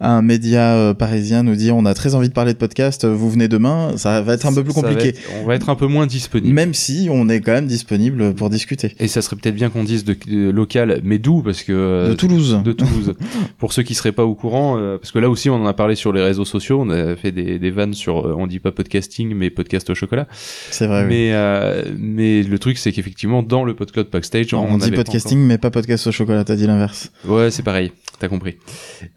un 0.00 0.22
média 0.22 0.94
parisien 0.98 1.42
nous 1.42 1.54
dit 1.54 1.70
on 1.70 1.84
a 1.84 1.94
très 1.94 2.14
envie 2.14 2.28
de 2.28 2.32
parler 2.32 2.52
de 2.52 2.58
podcast, 2.58 3.04
vous 3.04 3.30
venez 3.30 3.48
demain, 3.48 3.92
ça 3.96 4.22
va 4.22 4.34
être 4.34 4.46
un 4.46 4.54
peu 4.54 4.64
plus 4.64 4.72
compliqué. 4.72 5.14
on 5.42 5.46
va 5.46 5.54
être 5.54 5.68
un 5.68 5.74
peu 5.74 5.86
moins 5.86 6.06
disponible. 6.06 6.54
Même 6.54 6.74
si 6.74 7.08
on 7.10 7.28
est 7.28 7.40
quand 7.40 7.52
même 7.52 7.66
disponible 7.66 8.34
pour 8.34 8.50
discuter. 8.50 8.94
Et 8.98 9.08
ça 9.08 9.22
serait 9.22 9.36
peut-être 9.36 9.54
bien 9.54 9.70
qu'on 9.70 9.84
dise 9.84 10.04
de, 10.04 10.16
local, 10.50 11.00
mais 11.04 11.18
d'où? 11.18 11.42
Parce 11.42 11.62
que 11.62 11.72
de 12.08 12.14
Toulouse. 12.14 12.60
De 12.64 12.72
Toulouse. 12.72 13.14
Pour 13.58 13.72
ceux 13.72 13.82
qui 13.82 13.94
seraient 13.94 14.12
pas 14.12 14.24
au 14.24 14.34
courant, 14.34 14.78
euh, 14.78 14.98
parce 14.98 15.12
que 15.12 15.18
là 15.18 15.28
aussi 15.28 15.50
on 15.50 15.56
en 15.56 15.66
a 15.66 15.72
parlé 15.72 15.94
sur 15.94 16.12
les 16.12 16.22
réseaux 16.22 16.44
sociaux, 16.44 16.80
on 16.80 16.90
a 16.90 17.16
fait 17.16 17.32
des, 17.32 17.58
des 17.58 17.70
vannes 17.70 17.94
sur, 17.94 18.26
euh, 18.26 18.34
on 18.36 18.46
dit 18.46 18.58
pas 18.58 18.72
podcasting, 18.72 19.34
mais 19.34 19.50
podcast 19.50 19.88
au 19.90 19.94
chocolat. 19.94 20.26
C'est 20.30 20.86
vrai. 20.86 21.04
Mais 21.06 21.30
euh, 21.32 21.82
mais 21.98 22.42
le 22.42 22.58
truc 22.58 22.78
c'est 22.78 22.92
qu'effectivement 22.92 23.42
dans 23.42 23.64
le 23.64 23.74
podcast 23.74 24.08
backstage, 24.10 24.54
on, 24.54 24.64
on 24.64 24.78
dit 24.78 24.90
podcasting, 24.90 25.38
mais 25.38 25.58
pas 25.58 25.70
podcast 25.70 26.06
au 26.06 26.12
chocolat. 26.12 26.44
T'as 26.44 26.56
dit 26.56 26.66
l'inverse. 26.66 27.10
Ouais, 27.26 27.50
c'est 27.50 27.62
pareil. 27.62 27.92
T'as 28.18 28.28
compris. 28.28 28.56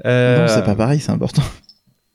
Non, 0.05 0.45
c'est 0.47 0.65
pas 0.65 0.75
pareil, 0.75 0.99
c'est 0.99 1.11
important. 1.11 1.43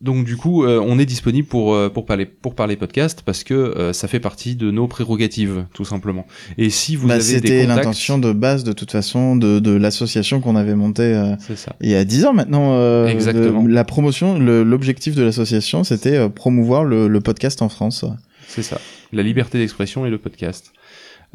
Donc 0.05 0.27
du 0.27 0.37
coup, 0.37 0.65
euh, 0.65 0.85
on 0.87 0.99
est 0.99 1.07
disponible 1.07 1.49
pour 1.49 1.75
euh, 1.75 1.89
pour 1.89 2.05
parler 2.05 2.27
pour 2.27 2.55
parler 2.55 2.77
podcast 2.77 3.23
parce 3.25 3.43
que 3.43 3.55
euh, 3.55 3.95
ça 3.95 4.07
fait 4.07 4.21
partie 4.21 4.55
de 4.55 4.71
nos 4.71 4.87
prérogatives 4.87 5.65
tout 5.73 5.87
simplement. 5.87 6.27
Et 6.59 6.69
si 6.69 6.95
vous 6.95 7.09
bah, 7.09 7.15
avez 7.15 7.25
des 7.25 7.49
c'était 7.49 7.67
l'intention 7.67 8.19
de 8.19 8.33
base 8.33 8.65
de 8.65 8.75
toute 8.75 8.91
façon 8.91 9.35
de, 9.35 9.61
de 9.61 9.71
l'association 9.71 10.43
qu'on 10.43 10.57
avait 10.57 10.75
montée 10.75 11.35
il 11.81 11.89
y 11.89 11.95
a 11.95 12.05
dix 12.05 12.27
ans 12.27 12.35
maintenant. 12.35 13.07
Exactement. 13.07 13.67
la 13.67 13.85
promotion, 13.85 14.39
l'objectif 14.39 15.15
de 15.15 15.23
l'association, 15.23 15.85
c'était 15.85 16.29
promouvoir 16.29 16.85
le, 16.85 17.09
le 17.09 17.21
podcast 17.23 17.63
en 17.63 17.71
France. 17.71 18.05
C'est 18.47 18.63
ça. 18.63 18.79
La 19.13 19.23
liberté 19.23 19.57
d'expression 19.59 20.05
et 20.05 20.11
le 20.11 20.19
podcast. 20.19 20.75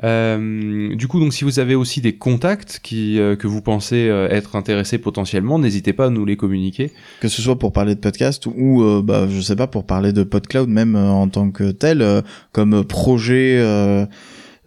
Euh, 0.03 0.95
du 0.95 1.07
coup, 1.07 1.19
donc, 1.19 1.33
si 1.33 1.43
vous 1.43 1.59
avez 1.59 1.75
aussi 1.75 2.01
des 2.01 2.15
contacts 2.15 2.79
qui, 2.81 3.19
euh, 3.19 3.35
que 3.35 3.47
vous 3.47 3.61
pensez 3.61 4.07
euh, 4.07 4.29
être 4.29 4.55
intéressés 4.55 4.97
potentiellement, 4.97 5.59
n'hésitez 5.59 5.93
pas 5.93 6.05
à 6.05 6.09
nous 6.09 6.25
les 6.25 6.37
communiquer. 6.37 6.91
Que 7.21 7.27
ce 7.27 7.41
soit 7.41 7.59
pour 7.59 7.73
parler 7.73 7.95
de 7.95 7.99
podcast 7.99 8.45
ou, 8.45 8.83
euh, 8.83 9.01
bah, 9.03 9.27
je 9.29 9.41
sais 9.41 9.55
pas, 9.55 9.67
pour 9.67 9.85
parler 9.85 10.13
de 10.13 10.23
PodCloud 10.23 10.69
même 10.69 10.95
en 10.95 11.27
tant 11.27 11.51
que 11.51 11.71
tel, 11.71 12.23
comme 12.51 12.83
projet 12.83 13.57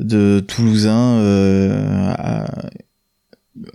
de 0.00 0.40
Toulousain 0.40 1.18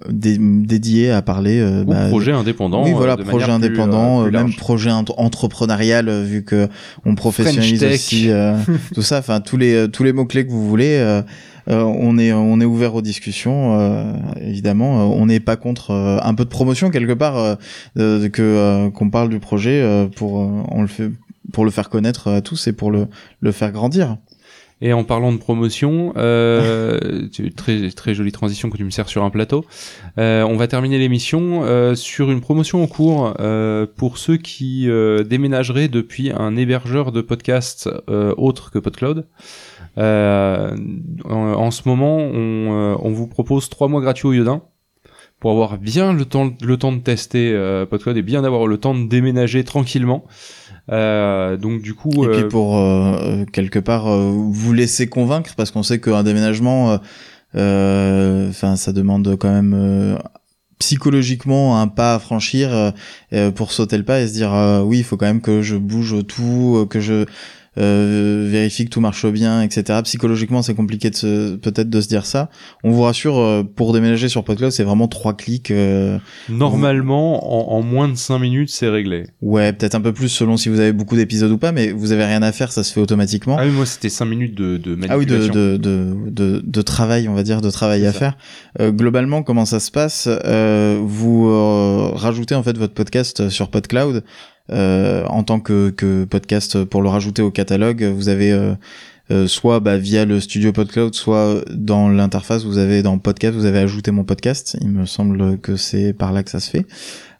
dédié 0.09 1.11
à 1.11 1.21
parler 1.21 1.59
euh, 1.59 1.83
bah, 1.83 2.07
projet 2.09 2.31
indépendant 2.31 2.83
oui 2.83 2.93
voilà 2.93 3.15
projet 3.15 3.51
indépendant 3.51 4.23
même 4.23 4.53
projet 4.53 4.89
entrepreneurial 4.89 6.09
vu 6.23 6.43
que 6.43 6.67
on 7.05 7.13
professionnalise 7.13 7.83
aussi 7.83 8.29
tout 8.95 9.03
ça 9.03 9.19
enfin 9.19 9.39
tous 9.39 9.57
les 9.57 9.87
tous 9.89 10.03
les 10.03 10.13
mots 10.13 10.25
clés 10.25 10.47
que 10.47 10.51
vous 10.51 10.67
voulez 10.67 11.21
euh, 11.69 11.81
on 11.81 12.17
est 12.17 12.31
on 12.31 12.59
est 12.61 12.65
ouvert 12.65 12.95
aux 12.95 13.01
discussions. 13.01 13.79
Euh, 13.79 14.13
évidemment, 14.39 15.01
euh, 15.01 15.03
on 15.03 15.25
n'est 15.25 15.39
pas 15.39 15.57
contre 15.57 15.91
un 15.91 16.33
peu 16.33 16.45
de 16.45 16.49
promotion 16.49 16.89
quelque 16.89 17.13
part 17.13 17.57
que 17.95 18.89
qu'on 18.89 19.09
parle 19.09 19.29
du 19.29 19.39
projet 19.39 20.07
pour 20.15 20.35
on 20.35 20.81
le 20.81 20.87
fait 20.87 21.11
pour 21.51 21.65
le 21.65 21.71
faire 21.71 21.89
connaître 21.89 22.29
à 22.29 22.41
tous 22.41 22.67
et 22.67 22.73
pour 22.73 22.91
le 22.91 23.07
le 23.41 23.51
faire 23.51 23.71
grandir. 23.71 24.17
Et 24.79 24.93
en 24.93 25.03
parlant 25.03 25.31
de 25.31 25.37
promotion, 25.37 26.13
euh, 26.17 27.27
très 27.55 27.89
très 27.89 28.13
jolie 28.13 28.31
transition 28.31 28.69
que 28.69 28.77
tu 28.77 28.83
me 28.83 28.91
sers 28.91 29.09
sur 29.09 29.23
un 29.23 29.31
plateau. 29.31 29.65
Euh, 30.19 30.43
on 30.43 30.55
va 30.55 30.67
terminer 30.67 30.99
l'émission 30.99 31.63
euh, 31.63 31.95
sur 31.95 32.29
une 32.29 32.41
promotion 32.41 32.83
en 32.83 32.87
cours 32.87 33.33
euh, 33.39 33.87
pour 33.95 34.19
ceux 34.19 34.37
qui 34.37 34.87
déménageraient 35.25 35.87
depuis 35.87 36.31
un 36.31 36.55
hébergeur 36.55 37.11
de 37.11 37.21
podcast 37.21 37.89
autre 38.07 38.71
que 38.71 38.79
PodCloud. 38.79 39.25
Euh, 39.97 40.75
en, 41.25 41.71
ce 41.71 41.87
moment, 41.87 42.17
on, 42.17 42.93
euh, 42.93 42.95
on, 43.01 43.11
vous 43.11 43.27
propose 43.27 43.69
trois 43.69 43.87
mois 43.87 44.01
gratuits 44.01 44.27
au 44.27 44.33
Yodin 44.33 44.61
pour 45.39 45.51
avoir 45.51 45.77
bien 45.77 46.13
le 46.13 46.25
temps, 46.25 46.51
le 46.61 46.77
temps 46.77 46.91
de 46.91 46.99
tester 46.99 47.51
euh, 47.51 47.85
PodCloud 47.85 48.17
et 48.17 48.21
bien 48.21 48.41
d'avoir 48.41 48.67
le 48.67 48.77
temps 48.77 48.95
de 48.95 49.07
déménager 49.07 49.63
tranquillement. 49.63 50.25
Euh, 50.91 51.57
donc 51.57 51.81
du 51.81 51.93
coup, 51.93 52.23
et 52.23 52.37
puis 52.37 52.47
pour 52.47 52.77
euh, 52.77 53.43
quelque 53.51 53.79
part 53.79 54.07
vous 54.07 54.73
laisser 54.73 55.07
convaincre 55.07 55.53
parce 55.55 55.71
qu'on 55.71 55.83
sait 55.83 55.99
qu'un 55.99 56.23
déménagement, 56.23 56.99
enfin 57.53 58.75
ça 58.75 58.93
demande 58.93 59.35
quand 59.37 59.51
même 59.51 60.17
psychologiquement 60.79 61.81
un 61.81 61.87
pas 61.87 62.15
à 62.15 62.19
franchir 62.19 62.93
pour 63.55 63.71
sauter 63.71 63.97
le 63.97 64.03
pas 64.03 64.21
et 64.21 64.27
se 64.27 64.33
dire 64.33 64.51
oui 64.85 64.99
il 64.99 65.03
faut 65.03 65.17
quand 65.17 65.25
même 65.25 65.41
que 65.41 65.61
je 65.61 65.75
bouge 65.75 66.25
tout 66.27 66.87
que 66.89 66.99
je 66.99 67.25
euh, 67.77 68.47
vérifie 68.49 68.85
que 68.85 68.89
tout 68.89 69.01
marche 69.01 69.25
bien, 69.27 69.61
etc. 69.61 69.99
Psychologiquement, 70.03 70.61
c'est 70.61 70.73
compliqué 70.73 71.09
de 71.09 71.55
peut-être 71.55 71.89
de 71.89 72.01
se 72.01 72.07
dire 72.07 72.25
ça. 72.25 72.49
On 72.83 72.91
vous 72.91 73.01
rassure, 73.03 73.37
euh, 73.39 73.63
pour 73.63 73.93
déménager 73.93 74.29
sur 74.29 74.43
PodCloud, 74.43 74.71
c'est 74.71 74.83
vraiment 74.83 75.07
trois 75.07 75.35
clics. 75.35 75.71
Euh, 75.71 76.17
Normalement, 76.49 77.71
en, 77.73 77.81
moins 77.81 78.07
de 78.07 78.15
cinq 78.15 78.39
minutes, 78.39 78.69
c'est 78.69 78.89
réglé. 78.89 79.27
Ouais, 79.41 79.73
peut-être 79.73 79.95
un 79.95 80.01
peu 80.01 80.13
plus 80.13 80.29
selon 80.29 80.57
si 80.57 80.69
vous 80.69 80.79
avez 80.79 80.93
beaucoup 80.93 81.15
d'épisodes 81.15 81.51
ou 81.51 81.57
pas, 81.57 81.71
mais 81.71 81.91
vous 81.91 82.11
avez 82.11 82.25
rien 82.25 82.41
à 82.41 82.51
faire, 82.51 82.71
ça 82.71 82.83
se 82.83 82.93
fait 82.93 83.01
automatiquement. 83.01 83.57
Ah 83.59 83.65
oui, 83.65 83.71
moi 83.71 83.85
c'était 83.85 84.09
cinq 84.09 84.25
minutes 84.25 84.55
de, 84.55 84.77
de 84.77 84.95
manipulation. 84.95 85.13
Ah 85.13 85.17
oui, 85.17 85.25
de, 85.25 85.47
de, 85.47 85.77
de, 85.77 86.29
de, 86.29 86.63
de 86.65 86.81
travail, 86.81 87.27
on 87.29 87.33
va 87.33 87.43
dire, 87.43 87.61
de 87.61 87.69
travail 87.69 88.05
à 88.05 88.13
faire. 88.13 88.37
globalement, 88.79 89.43
comment 89.43 89.65
ça 89.65 89.79
se 89.79 89.91
passe? 89.91 90.27
Vous 90.27 91.47
rajoutez 92.15 92.55
en 92.55 92.63
fait 92.63 92.77
votre 92.77 92.93
podcast 92.93 93.49
sur 93.49 93.69
PodCloud. 93.69 94.23
Euh, 94.71 95.25
en 95.27 95.43
tant 95.43 95.59
que, 95.59 96.25
podcast 96.25 96.83
pour 96.83 97.01
le 97.01 97.09
rajouter 97.09 97.41
au 97.41 97.51
catalogue. 97.51 98.03
Vous 98.03 98.29
avez 98.29 98.51
euh, 98.51 98.73
euh, 99.31 99.47
soit 99.47 99.79
bah, 99.79 99.97
via 99.97 100.25
le 100.25 100.39
studio 100.39 100.73
PodCloud, 100.73 101.13
soit 101.13 101.63
dans 101.71 102.09
l'interface, 102.09 102.63
vous 102.63 102.77
avez 102.77 103.01
dans 103.01 103.17
podcast, 103.17 103.55
vous 103.55 103.65
avez 103.65 103.79
ajouté 103.79 104.11
mon 104.11 104.23
podcast. 104.23 104.77
Il 104.81 104.89
me 104.89 105.05
semble 105.05 105.57
que 105.59 105.75
c'est 105.75 106.13
par 106.13 106.33
là 106.33 106.43
que 106.43 106.49
ça 106.49 106.59
se 106.59 106.69
fait. 106.69 106.85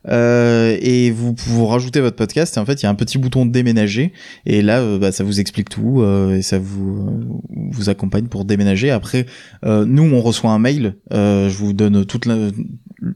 Euh, 0.09 0.77
et 0.81 1.11
vous, 1.11 1.35
vous 1.37 1.65
rajoutez 1.65 1.99
votre 1.99 2.15
podcast 2.15 2.55
et 2.55 2.59
en 2.59 2.65
fait 2.65 2.81
il 2.81 2.83
y 2.83 2.85
a 2.85 2.89
un 2.89 2.95
petit 2.95 3.17
bouton 3.17 3.45
déménager 3.45 4.13
et 4.45 4.61
là 4.61 4.79
euh, 4.79 4.97
bah, 4.97 5.11
ça 5.11 5.23
vous 5.23 5.39
explique 5.39 5.69
tout 5.69 6.01
euh, 6.01 6.37
et 6.37 6.41
ça 6.41 6.59
vous 6.59 7.41
vous 7.71 7.89
accompagne 7.89 8.27
pour 8.27 8.45
déménager. 8.45 8.89
Après 8.91 9.25
nous 9.65 10.03
on 10.03 10.21
reçoit 10.21 10.51
un 10.51 10.59
mail 10.59 10.95
je 11.11 11.57
vous 11.57 11.73
donne 11.73 12.05
toute 12.05 12.25
la, 12.25 12.35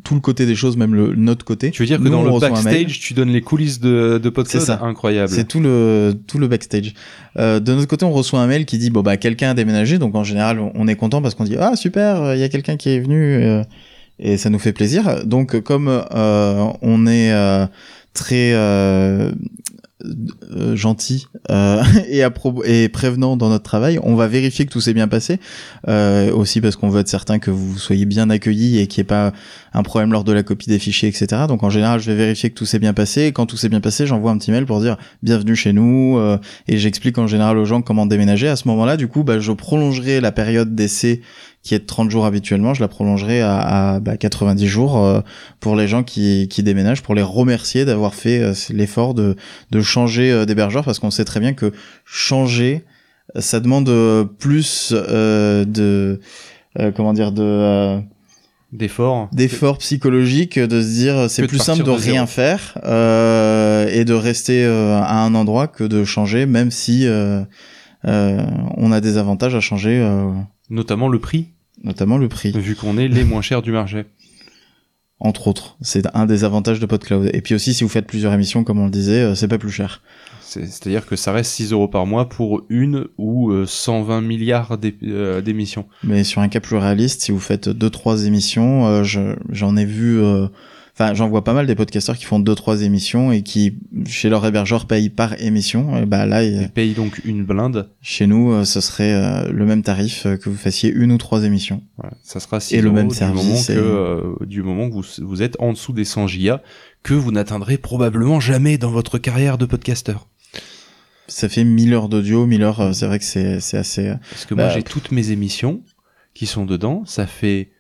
tout 0.04 0.16
le 0.16 0.20
côté 0.20 0.46
des 0.46 0.56
choses 0.56 0.76
même 0.78 0.94
le 0.94 1.16
notre 1.16 1.46
côté. 1.46 1.72
Tu 1.72 1.82
veux 1.82 1.88
dire 1.88 2.00
que 2.00 2.08
dans 2.08 2.24
le 2.24 2.40
backstage 2.40 3.00
tu 3.00 3.14
donnes 3.14 3.32
les 3.32 3.42
coulisses 3.42 3.80
de, 3.80 4.20
de 4.22 4.30
podcast 4.30 4.66
c'est 4.66 4.72
incroyable. 4.72 5.30
C'est 5.30 5.48
tout 5.48 5.60
le 5.60 6.14
tout 6.28 6.40
le 6.40 6.48
backstage. 6.48 6.94
De 7.38 7.60
notre 7.60 7.88
côté 7.88 8.06
on 8.06 8.12
reçoit 8.12 8.42
un 8.42 8.48
mail 8.48 8.66
qui 8.66 8.78
dit 8.78 8.90
bon 8.90 9.02
bah 9.02 9.18
quelqu'un 9.18 9.52
a 9.52 9.54
déménagé 9.54 9.98
donc 9.98 10.16
en 10.16 10.24
général 10.24 10.60
on 10.60 10.88
est 10.88 10.96
content 10.96 11.22
parce 11.22 11.36
qu'on 11.36 11.46
dit 11.46 11.56
ah 11.58 11.76
super 11.76 12.36
il 12.36 12.40
y 12.40 12.44
a 12.44 12.50
quelqu'un 12.50 12.76
qui 12.76 12.90
est 12.90 13.00
venu 13.00 13.64
et 14.22 14.38
ça 14.38 14.50
nous 14.50 14.60
fait 14.60 14.74
plaisir. 14.74 15.26
Donc 15.26 15.60
comme 15.62 15.88
euh, 15.90 16.66
on 16.82 17.08
est 17.08 17.32
euh, 17.32 17.66
très 18.14 18.54
euh, 18.54 19.32
euh, 20.56 20.76
gentil 20.76 21.28
euh, 21.50 21.84
et, 22.10 22.24
et 22.66 22.90
prévenant 22.90 23.38
dans 23.38 23.50
notre 23.50 23.64
travail. 23.64 24.00
On 24.04 24.16
va 24.16 24.28
vérifier 24.28 24.66
que 24.66 24.72
tout 24.72 24.82
s'est 24.82 24.94
bien 24.94 25.08
passé, 25.08 25.40
euh, 25.88 26.32
aussi 26.32 26.60
parce 26.60 26.76
qu'on 26.76 26.90
veut 26.90 27.02
être 27.02 27.08
certain 27.08 27.40
que 27.40 27.52
vous 27.52 27.78
soyez 27.78 28.06
bien 28.06 28.30
accueillis 28.30 28.80
et 28.80 28.88
qu'il 28.88 29.02
n'y 29.02 29.06
ait 29.06 29.08
pas 29.08 29.32
un 29.74 29.84
problème 29.84 30.12
lors 30.12 30.24
de 30.24 30.32
la 30.32 30.44
copie 30.44 30.68
des 30.68 30.80
fichiers, 30.80 31.08
etc. 31.08 31.44
Donc 31.48 31.64
en 31.64 31.70
général, 31.70 32.00
je 32.00 32.12
vais 32.12 32.18
vérifier 32.18 32.50
que 32.50 32.56
tout 32.56 32.66
s'est 32.66 32.80
bien 32.80 32.94
passé. 32.94 33.24
Et 33.24 33.32
quand 33.32 33.46
tout 33.46 33.58
s'est 33.58 33.70
bien 33.70 33.82
passé, 33.82 34.08
j'envoie 34.08 34.32
un 34.32 34.38
petit 34.38 34.52
mail 34.52 34.66
pour 34.66 34.82
dire 34.82 34.98
bienvenue 35.24 35.56
chez 35.56 35.72
nous 35.72 36.20
et 36.68 36.78
j'explique 36.78 37.18
en 37.18 37.28
général 37.28 37.58
aux 37.58 37.66
gens 37.66 37.82
comment 37.82 38.06
déménager. 38.06 38.48
À 38.48 38.56
ce 38.56 38.68
moment-là, 38.70 38.98
du 38.98 39.08
coup, 39.08 39.24
bah, 39.24 39.40
je 39.40 39.52
prolongerai 39.52 40.20
la 40.20 40.32
période 40.32 40.76
d'essai 40.76 41.22
qui 41.64 41.76
est 41.76 41.80
de 41.80 41.86
30 41.86 42.10
jours 42.10 42.26
habituellement, 42.26 42.74
je 42.74 42.82
la 42.82 42.88
prolongerai 42.88 43.42
à, 43.42 43.60
à 43.60 44.00
bah, 44.00 44.18
90 44.18 44.68
jours 44.68 44.98
euh, 44.98 45.22
pour 45.60 45.76
les 45.76 45.88
gens 45.88 46.04
qui, 46.04 46.48
qui 46.50 46.64
déménagent, 46.64 47.04
pour 47.04 47.14
les 47.14 47.22
remercier 47.22 47.86
d'avoir 47.86 48.16
fait 48.16 48.42
euh, 48.42 48.54
l'effort 48.72 49.14
de, 49.14 49.36
de 49.70 49.82
changer 49.82 50.32
euh, 50.32 50.46
d'hébergeur, 50.46 50.84
parce 50.84 50.98
qu'on 50.98 51.12
sait 51.12 51.26
très 51.26 51.40
bien 51.40 51.54
que 51.54 51.72
changer, 52.04 52.84
ça 53.38 53.60
demande 53.60 53.90
plus 54.40 54.92
de... 54.92 56.20
comment 56.96 57.14
dire 57.14 57.32
de 57.32 58.02
d'efforts. 58.74 59.30
d'efforts 59.34 59.78
psychologiques 59.78 60.58
de 60.58 60.82
se 60.82 60.88
dire 60.88 61.30
c'est 61.30 61.48
plus 61.48 61.58
simple 61.58 61.84
de, 61.84 61.92
rien 61.92 62.26
faire 62.26 62.78
euh, 62.84 63.88
et 63.90 64.04
de 64.04 64.14
rester 64.14 64.66
à 64.66 65.24
un 65.24 65.34
endroit 65.36 65.68
que 65.68 65.86
de 65.86 66.04
changer 66.04 66.46
même 66.46 66.72
si 66.72 67.08
euh, 67.08 67.44
on 68.78 68.92
a 68.92 69.00
des 69.00 69.18
avantages 69.18 69.56
à 69.56 69.60
changer 69.60 70.02
Notamment 70.72 71.10
le 71.10 71.20
prix. 71.20 71.50
Notamment 71.84 72.18
le 72.18 72.30
prix. 72.30 72.54
Vu 72.54 72.76
qu'on 72.76 72.98
est 72.98 73.10
les 73.10 73.26
moins 73.26 73.42
chers 73.42 73.62
du 73.62 73.74
marché. 73.74 74.06
Entre 75.20 75.48
autres. 75.50 75.78
C'est 75.82 76.08
un 76.16 76.26
des 76.26 76.46
avantages 76.46 76.80
de 76.80 76.86
PodCloud. 76.86 77.30
Et 77.34 77.42
puis 77.42 77.54
aussi, 77.54 77.74
si 77.74 77.84
vous 77.84 77.90
faites 77.90 78.08
plusieurs 78.08 78.34
émissions, 78.34 78.64
comme 78.64 78.80
on 78.80 78.86
le 78.86 78.92
disait, 78.92 79.22
euh, 79.22 79.36
c'est 79.36 79.50
pas 79.50 79.58
plus 79.58 79.70
cher. 79.70 80.02
C'est-à-dire 80.40 81.06
que 81.06 81.16
ça 81.16 81.32
reste 81.34 81.52
6 81.52 81.74
euros 81.74 81.88
par 81.88 82.06
mois 82.06 82.28
pour 82.28 82.64
une 82.70 83.08
ou 83.18 83.54
120 83.66 84.18
euh, 84.18 84.22
milliards 84.22 84.78
euh, 85.04 85.42
d'émissions. 85.42 85.88
Mais 86.04 86.24
sur 86.24 86.42
un 86.42 86.48
cas 86.48 86.60
plus 86.62 86.78
réaliste, 86.78 87.22
si 87.22 87.32
vous 87.32 87.40
faites 87.40 87.68
2-3 87.68 88.26
émissions, 88.26 89.04
j'en 89.04 89.78
ai 89.78 89.86
vu 89.86 90.20
Enfin, 90.94 91.14
j'en 91.14 91.30
vois 91.30 91.44
pas 91.44 91.54
mal 91.54 91.68
des 91.68 91.76
podcasteurs 91.76 92.18
qui 92.18 92.26
font 92.26 92.40
deux 92.40 92.54
trois 92.54 92.82
émissions 92.82 93.32
et 93.32 93.44
qui 93.44 93.78
chez 94.06 94.30
leur 94.30 94.46
hébergeur 94.46 94.86
payent 94.86 95.10
par 95.10 95.42
émission. 95.42 95.98
Et 95.98 96.06
bah 96.06 96.26
là, 96.26 96.44
ils 96.44 96.70
payent 96.70 96.94
donc 96.94 97.22
une 97.24 97.46
blinde. 97.46 97.90
Chez 98.02 98.28
nous, 98.28 98.52
euh, 98.52 98.66
ce 98.66 98.82
serait 98.82 99.14
euh, 99.14 99.52
le 99.52 99.66
même 99.66 99.84
tarif 99.84 100.26
euh, 100.26 100.36
que 100.36 100.50
vous 100.50 100.58
fassiez 100.58 100.92
une 100.92 101.14
ou 101.14 101.18
trois 101.18 101.44
émissions. 101.46 101.82
ça 102.24 102.40
sera 102.40 102.60
et 102.72 102.82
le 102.82 102.92
même 102.92 103.10
service 103.10 103.72
du 103.72 103.80
moment 103.80 104.40
que 104.40 104.46
du 104.46 104.64
moment 104.64 104.90
que 104.90 104.94
vous, 104.94 105.06
vous 105.20 105.42
êtes 105.42 105.56
en 105.60 105.72
dessous 105.72 105.94
des 105.94 106.04
100 106.06 106.28
gigas 106.28 106.62
que 107.04 107.14
vous 107.14 107.32
n'atteindrez 107.32 107.78
probablement 107.78 108.40
jamais 108.40 108.78
dans 108.78 108.92
votre 108.92 109.18
carrière 109.18 109.58
de 109.58 109.66
podcasteur. 109.66 110.28
Ça 111.28 111.48
fait 111.48 111.64
1000 111.64 111.94
heures 111.94 112.10
d'audio, 112.10 112.46
1000 112.46 112.64
heures, 112.64 112.94
c'est 112.94 113.06
vrai 113.06 113.18
que 113.18 113.26
c'est 113.26 113.62
c'est 113.62 113.78
assez. 113.78 114.14
Parce 114.30 114.46
que 114.46 114.54
moi 114.54 114.66
bah, 114.66 114.74
j'ai 114.74 114.84
toutes 114.84 115.12
mes 115.12 115.32
émissions 115.32 115.82
qui 116.34 116.46
sont 116.46 116.66
dedans. 116.66 117.04
Ça 117.06 117.28
fait 117.28 117.72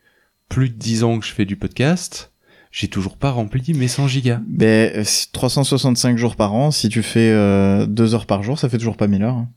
plus 0.48 0.70
de 0.70 0.76
10 0.76 1.04
ans 1.04 1.20
que 1.20 1.26
je 1.26 1.34
fais 1.34 1.46
du 1.46 1.58
podcast 1.58 2.31
j'ai 2.72 2.88
toujours 2.88 3.18
pas 3.18 3.32
rempli 3.32 3.74
mes 3.74 3.88
100 3.88 4.08
gigas. 4.08 4.42
Ben, 4.48 5.04
365 5.34 6.18
jours 6.18 6.36
par 6.36 6.54
an, 6.54 6.72
si 6.72 6.88
tu 6.90 7.04
fais 7.04 7.30
euh, 7.32 7.86
2 7.86 8.16
heures 8.16 8.26
par 8.26 8.44
jour, 8.44 8.58
ça 8.58 8.70
fait 8.70 8.78
toujours 8.78 8.98
pas 8.98 9.08
1000 9.08 9.24
heures. 9.24 9.36
Hein. 9.36 9.50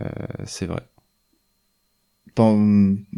Euh, 0.00 0.06
c'est 0.44 0.66
vrai. 0.66 0.82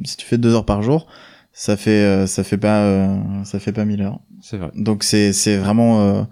si 0.04 0.16
tu 0.16 0.26
fais 0.26 0.38
2 0.38 0.54
heures 0.54 0.64
par 0.64 0.82
jour, 0.82 1.06
ça 1.52 1.76
fait 1.76 1.90
euh, 1.90 2.26
ça 2.26 2.44
fait 2.44 2.58
pas 2.58 2.80
euh, 2.80 3.44
ça 3.44 3.58
fait 3.58 3.72
pas 3.72 3.84
1000 3.84 4.02
heures. 4.02 4.20
C'est 4.40 4.56
vrai. 4.56 4.70
Donc 4.74 5.04
c'est 5.04 5.32
c'est 5.32 5.56
vraiment 5.56 6.00
euh, 6.00 6.22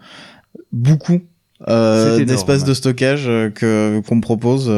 beaucoup 0.72 1.20
euh, 1.68 2.24
d'espace 2.24 2.64
de 2.64 2.74
stockage 2.74 3.24
que 3.54 4.02
qu'on 4.06 4.16
me 4.16 4.20
propose. 4.22 4.70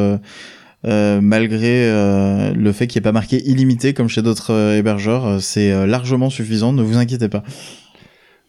Euh, 0.85 1.19
malgré 1.21 1.89
euh, 1.89 2.53
le 2.53 2.71
fait 2.71 2.85
qu'il 2.87 2.99
n'y 2.99 3.03
ait 3.03 3.09
pas 3.09 3.11
marqué 3.11 3.43
illimité 3.49 3.93
comme 3.93 4.07
chez 4.07 4.21
d'autres 4.21 4.73
hébergeurs, 4.75 5.41
c'est 5.41 5.87
largement 5.87 6.29
suffisant, 6.29 6.71
ne 6.71 6.83
vous 6.83 6.97
inquiétez 6.97 7.29
pas. 7.29 7.43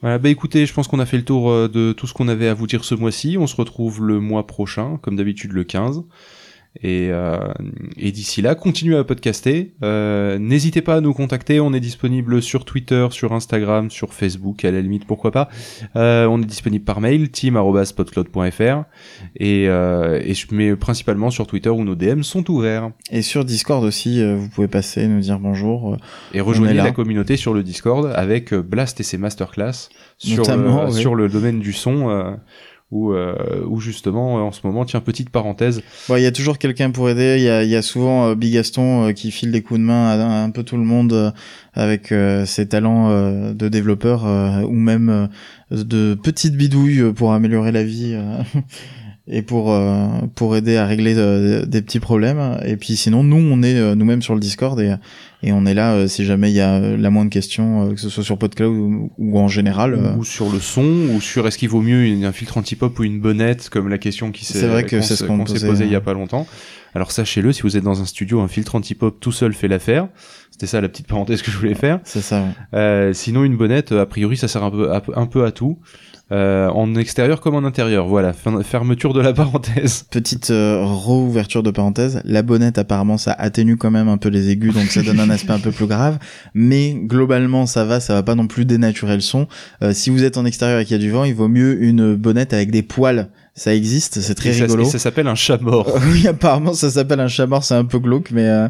Voilà, 0.00 0.18
bah 0.18 0.28
écoutez, 0.28 0.64
je 0.64 0.72
pense 0.72 0.86
qu'on 0.86 1.00
a 1.00 1.06
fait 1.06 1.16
le 1.16 1.24
tour 1.24 1.50
euh, 1.50 1.68
de 1.68 1.92
tout 1.92 2.06
ce 2.06 2.14
qu'on 2.14 2.28
avait 2.28 2.46
à 2.46 2.54
vous 2.54 2.68
dire 2.68 2.84
ce 2.84 2.94
mois-ci. 2.94 3.36
On 3.36 3.48
se 3.48 3.56
retrouve 3.56 4.04
le 4.04 4.20
mois 4.20 4.46
prochain, 4.46 4.98
comme 5.02 5.16
d'habitude 5.16 5.52
le 5.52 5.64
15. 5.64 6.04
Et, 6.82 7.08
euh, 7.10 7.38
et 7.96 8.12
d'ici 8.12 8.40
là, 8.40 8.54
continuez 8.54 8.96
à 8.96 9.04
podcaster. 9.04 9.74
Euh, 9.82 10.38
N'hésitez 10.38 10.80
pas 10.80 10.96
à 10.96 11.00
nous 11.00 11.12
contacter. 11.12 11.60
On 11.60 11.72
est 11.72 11.80
disponible 11.80 12.40
sur 12.40 12.64
Twitter, 12.64 13.08
sur 13.10 13.32
Instagram, 13.32 13.90
sur 13.90 14.14
Facebook, 14.14 14.64
à 14.64 14.70
la 14.70 14.80
limite, 14.80 15.04
pourquoi 15.06 15.32
pas. 15.32 15.48
Euh, 15.96 16.26
on 16.26 16.40
est 16.40 16.46
disponible 16.46 16.84
par 16.84 17.00
mail, 17.00 17.30
team.podcloud.fr. 17.30 18.84
Et, 19.36 19.68
euh, 19.68 20.20
et 20.22 20.34
je 20.34 20.54
mets 20.54 20.76
principalement 20.76 21.30
sur 21.30 21.46
Twitter 21.46 21.70
où 21.70 21.82
nos 21.84 21.96
DM 21.96 22.22
sont 22.22 22.48
ouverts. 22.50 22.90
Et 23.10 23.22
sur 23.22 23.44
Discord 23.44 23.84
aussi, 23.84 24.20
euh, 24.22 24.36
vous 24.36 24.48
pouvez 24.48 24.68
passer, 24.68 25.08
nous 25.08 25.20
dire 25.20 25.40
bonjour. 25.40 25.94
Euh, 25.94 25.96
et 26.32 26.40
rejoignez 26.40 26.74
la 26.74 26.92
communauté 26.92 27.36
sur 27.36 27.54
le 27.54 27.62
Discord 27.62 28.12
avec 28.14 28.54
Blast 28.54 29.00
et 29.00 29.02
ses 29.02 29.18
masterclass 29.18 29.88
sur, 30.18 30.44
sur 30.92 31.14
le 31.14 31.28
domaine 31.28 31.58
du 31.58 31.72
son 31.72 32.36
ou 32.90 33.12
euh, 33.12 33.78
justement 33.78 34.46
en 34.46 34.52
ce 34.52 34.60
moment 34.64 34.84
tiens 34.84 35.00
petite 35.00 35.30
parenthèse. 35.30 35.82
Il 36.08 36.22
y 36.22 36.26
a 36.26 36.32
toujours 36.32 36.58
quelqu'un 36.58 36.90
pour 36.90 37.08
aider. 37.10 37.36
Il 37.38 37.44
y 37.44 37.48
a, 37.48 37.62
y 37.64 37.76
a 37.76 37.82
souvent 37.82 38.28
euh, 38.28 38.34
Big 38.34 38.54
Gaston 38.54 39.08
euh, 39.08 39.12
qui 39.12 39.30
file 39.30 39.52
des 39.52 39.62
coups 39.62 39.80
de 39.80 39.84
main 39.84 40.08
à, 40.08 40.42
un 40.42 40.50
peu 40.50 40.62
tout 40.62 40.76
le 40.76 40.84
monde 40.84 41.12
euh, 41.12 41.30
avec 41.74 42.12
ses 42.46 42.66
talents 42.66 43.08
de 43.52 43.68
développeur 43.68 44.24
ou 44.68 44.72
même 44.72 45.28
de 45.70 46.18
petites 46.20 46.56
bidouilles 46.56 47.12
pour 47.12 47.32
améliorer 47.32 47.70
la 47.70 47.84
vie 47.84 48.18
et 49.30 49.42
pour 49.42 49.78
pour 50.34 50.56
aider 50.56 50.76
à 50.76 50.86
régler 50.86 51.14
des 51.66 51.82
petits 51.82 52.00
problèmes 52.00 52.58
et 52.64 52.76
puis 52.76 52.96
sinon 52.96 53.22
nous 53.22 53.36
on 53.36 53.62
est 53.62 53.94
nous-mêmes 53.94 54.22
sur 54.22 54.34
le 54.34 54.40
Discord 54.40 54.80
et 54.80 54.94
et 55.42 55.52
on 55.52 55.66
est 55.66 55.74
là 55.74 55.94
euh, 55.94 56.08
si 56.08 56.24
jamais 56.24 56.50
il 56.50 56.54
y 56.54 56.60
a 56.60 56.74
euh, 56.74 56.96
la 56.96 57.10
moindre 57.10 57.30
question, 57.30 57.90
euh, 57.90 57.94
que 57.94 58.00
ce 58.00 58.08
soit 58.08 58.24
sur 58.24 58.38
PodCloud 58.38 58.76
ou, 58.76 59.12
ou 59.18 59.38
en 59.38 59.46
général. 59.46 59.94
Ou 60.18 60.24
sur 60.24 60.50
le 60.50 60.58
son, 60.58 60.82
ou 60.82 61.20
sur 61.20 61.46
est-ce 61.46 61.58
qu'il 61.58 61.68
vaut 61.68 61.80
mieux 61.80 62.26
un 62.26 62.32
filtre 62.32 62.58
anti-pop 62.58 62.98
ou 62.98 63.04
une 63.04 63.20
bonnette, 63.20 63.68
comme 63.68 63.88
la 63.88 63.98
question 63.98 64.32
qui 64.32 64.44
s'est 64.44 64.68
posée 65.66 65.84
il 65.84 65.92
y 65.92 65.96
a 65.96 66.00
pas 66.00 66.12
longtemps. 66.12 66.46
Alors 66.94 67.12
sachez-le, 67.12 67.52
si 67.52 67.62
vous 67.62 67.76
êtes 67.76 67.84
dans 67.84 68.00
un 68.00 68.06
studio, 68.06 68.40
un 68.40 68.48
filtre 68.48 68.74
anti-pop 68.74 69.20
tout 69.20 69.30
seul 69.30 69.52
fait 69.52 69.68
l'affaire. 69.68 70.08
C'était 70.50 70.66
ça 70.66 70.80
la 70.80 70.88
petite 70.88 71.06
parenthèse 71.08 71.42
que 71.42 71.50
je 71.52 71.56
voulais 71.56 71.74
faire. 71.74 72.00
C'est 72.02 72.22
ça. 72.22 72.46
Euh, 72.74 73.12
sinon 73.12 73.44
une 73.44 73.56
bonnette, 73.56 73.92
a 73.92 74.06
priori, 74.06 74.36
ça 74.36 74.48
sert 74.48 74.64
un 74.64 74.70
peu 74.70 74.90
un 74.92 75.26
peu 75.26 75.44
à 75.44 75.52
tout. 75.52 75.78
Euh, 76.30 76.68
en 76.68 76.94
extérieur 76.94 77.40
comme 77.40 77.54
en 77.54 77.64
intérieur. 77.64 78.06
Voilà, 78.06 78.34
fermeture 78.34 79.14
de 79.14 79.20
la 79.20 79.32
parenthèse. 79.34 80.04
Petite 80.10 80.50
euh, 80.50 80.82
rouverture 80.84 81.62
de 81.62 81.70
parenthèse. 81.70 82.20
La 82.24 82.42
bonnette, 82.42 82.76
apparemment, 82.76 83.16
ça 83.16 83.32
atténue 83.32 83.76
quand 83.76 83.90
même 83.90 84.08
un 84.08 84.18
peu 84.18 84.28
les 84.28 84.50
aigus, 84.50 84.74
donc 84.74 84.84
ça 84.84 85.02
donne 85.02 85.20
un 85.20 85.30
aspect 85.30 85.52
un 85.52 85.58
peu 85.58 85.70
plus 85.70 85.86
grave. 85.86 86.18
Mais 86.52 86.94
globalement, 86.94 87.64
ça 87.64 87.84
va, 87.84 88.00
ça 88.00 88.12
va 88.12 88.22
pas 88.22 88.34
non 88.34 88.46
plus 88.46 88.66
dénaturer 88.66 89.14
le 89.14 89.20
son. 89.20 89.48
Euh, 89.82 89.94
si 89.94 90.10
vous 90.10 90.22
êtes 90.22 90.36
en 90.36 90.44
extérieur 90.44 90.80
et 90.80 90.84
qu'il 90.84 90.96
y 90.96 91.00
a 91.00 91.02
du 91.02 91.10
vent, 91.10 91.24
il 91.24 91.34
vaut 91.34 91.48
mieux 91.48 91.82
une 91.82 92.14
bonnette 92.14 92.52
avec 92.52 92.70
des 92.70 92.82
poils 92.82 93.28
ça 93.58 93.74
existe, 93.74 94.20
c'est 94.20 94.36
très 94.36 94.52
rigolo. 94.52 94.84
Ça, 94.84 94.92
ça 94.92 94.98
s'appelle 95.00 95.26
un 95.26 95.34
chat 95.34 95.60
mort. 95.60 95.92
oui, 96.12 96.28
apparemment 96.28 96.74
ça 96.74 96.90
s'appelle 96.90 97.18
un 97.18 97.26
chat 97.26 97.46
mort, 97.46 97.64
c'est 97.64 97.74
un 97.74 97.84
peu 97.84 97.98
glauque, 97.98 98.30
mais 98.30 98.46
euh, 98.46 98.68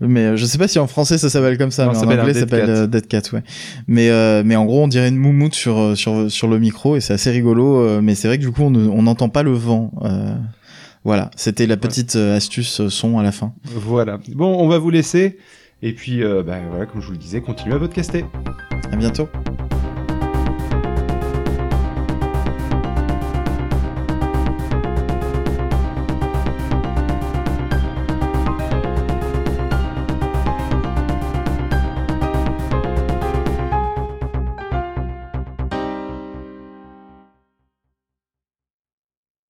mais 0.00 0.20
euh, 0.20 0.36
je 0.36 0.46
sais 0.46 0.56
pas 0.56 0.68
si 0.68 0.78
en 0.78 0.86
français 0.86 1.18
ça 1.18 1.28
s'appelle 1.28 1.58
comme 1.58 1.72
ça, 1.72 1.88
mais 1.90 1.98
en 1.98 2.02
anglais 2.02 2.34
ça 2.34 2.40
s'appelle 2.40 2.70
euh, 2.70 2.86
Dead 2.86 3.08
Cat, 3.08 3.22
ouais. 3.32 3.42
Mais 3.88 4.08
euh, 4.08 4.42
mais 4.46 4.54
en 4.54 4.64
gros 4.64 4.84
on 4.84 4.88
dirait 4.88 5.08
une 5.08 5.16
moumoute 5.16 5.54
sur 5.54 5.96
sur 5.96 6.30
sur 6.30 6.46
le 6.46 6.60
micro 6.60 6.94
et 6.94 7.00
c'est 7.00 7.12
assez 7.12 7.30
rigolo, 7.30 8.00
mais 8.00 8.14
c'est 8.14 8.28
vrai 8.28 8.38
que 8.38 8.42
du 8.42 8.52
coup 8.52 8.62
on 8.62 9.02
n'entend 9.02 9.28
pas 9.28 9.42
le 9.42 9.52
vent. 9.52 9.92
voilà, 11.04 11.30
c'était 11.34 11.66
la 11.66 11.76
petite 11.76 12.14
astuce 12.14 12.86
son 12.88 13.18
à 13.18 13.24
la 13.24 13.32
fin. 13.32 13.52
Voilà. 13.64 14.18
Bon, 14.28 14.56
on 14.60 14.68
va 14.68 14.78
vous 14.78 14.90
laisser 14.90 15.38
et 15.82 15.92
puis 15.92 16.22
bah, 16.22 16.58
voilà, 16.70 16.86
comme 16.86 17.00
je 17.00 17.06
vous 17.06 17.12
le 17.12 17.18
disais, 17.18 17.40
continuez 17.40 17.74
à 17.74 17.78
podcaster. 17.80 18.24
À 18.92 18.96
bientôt. 18.96 19.28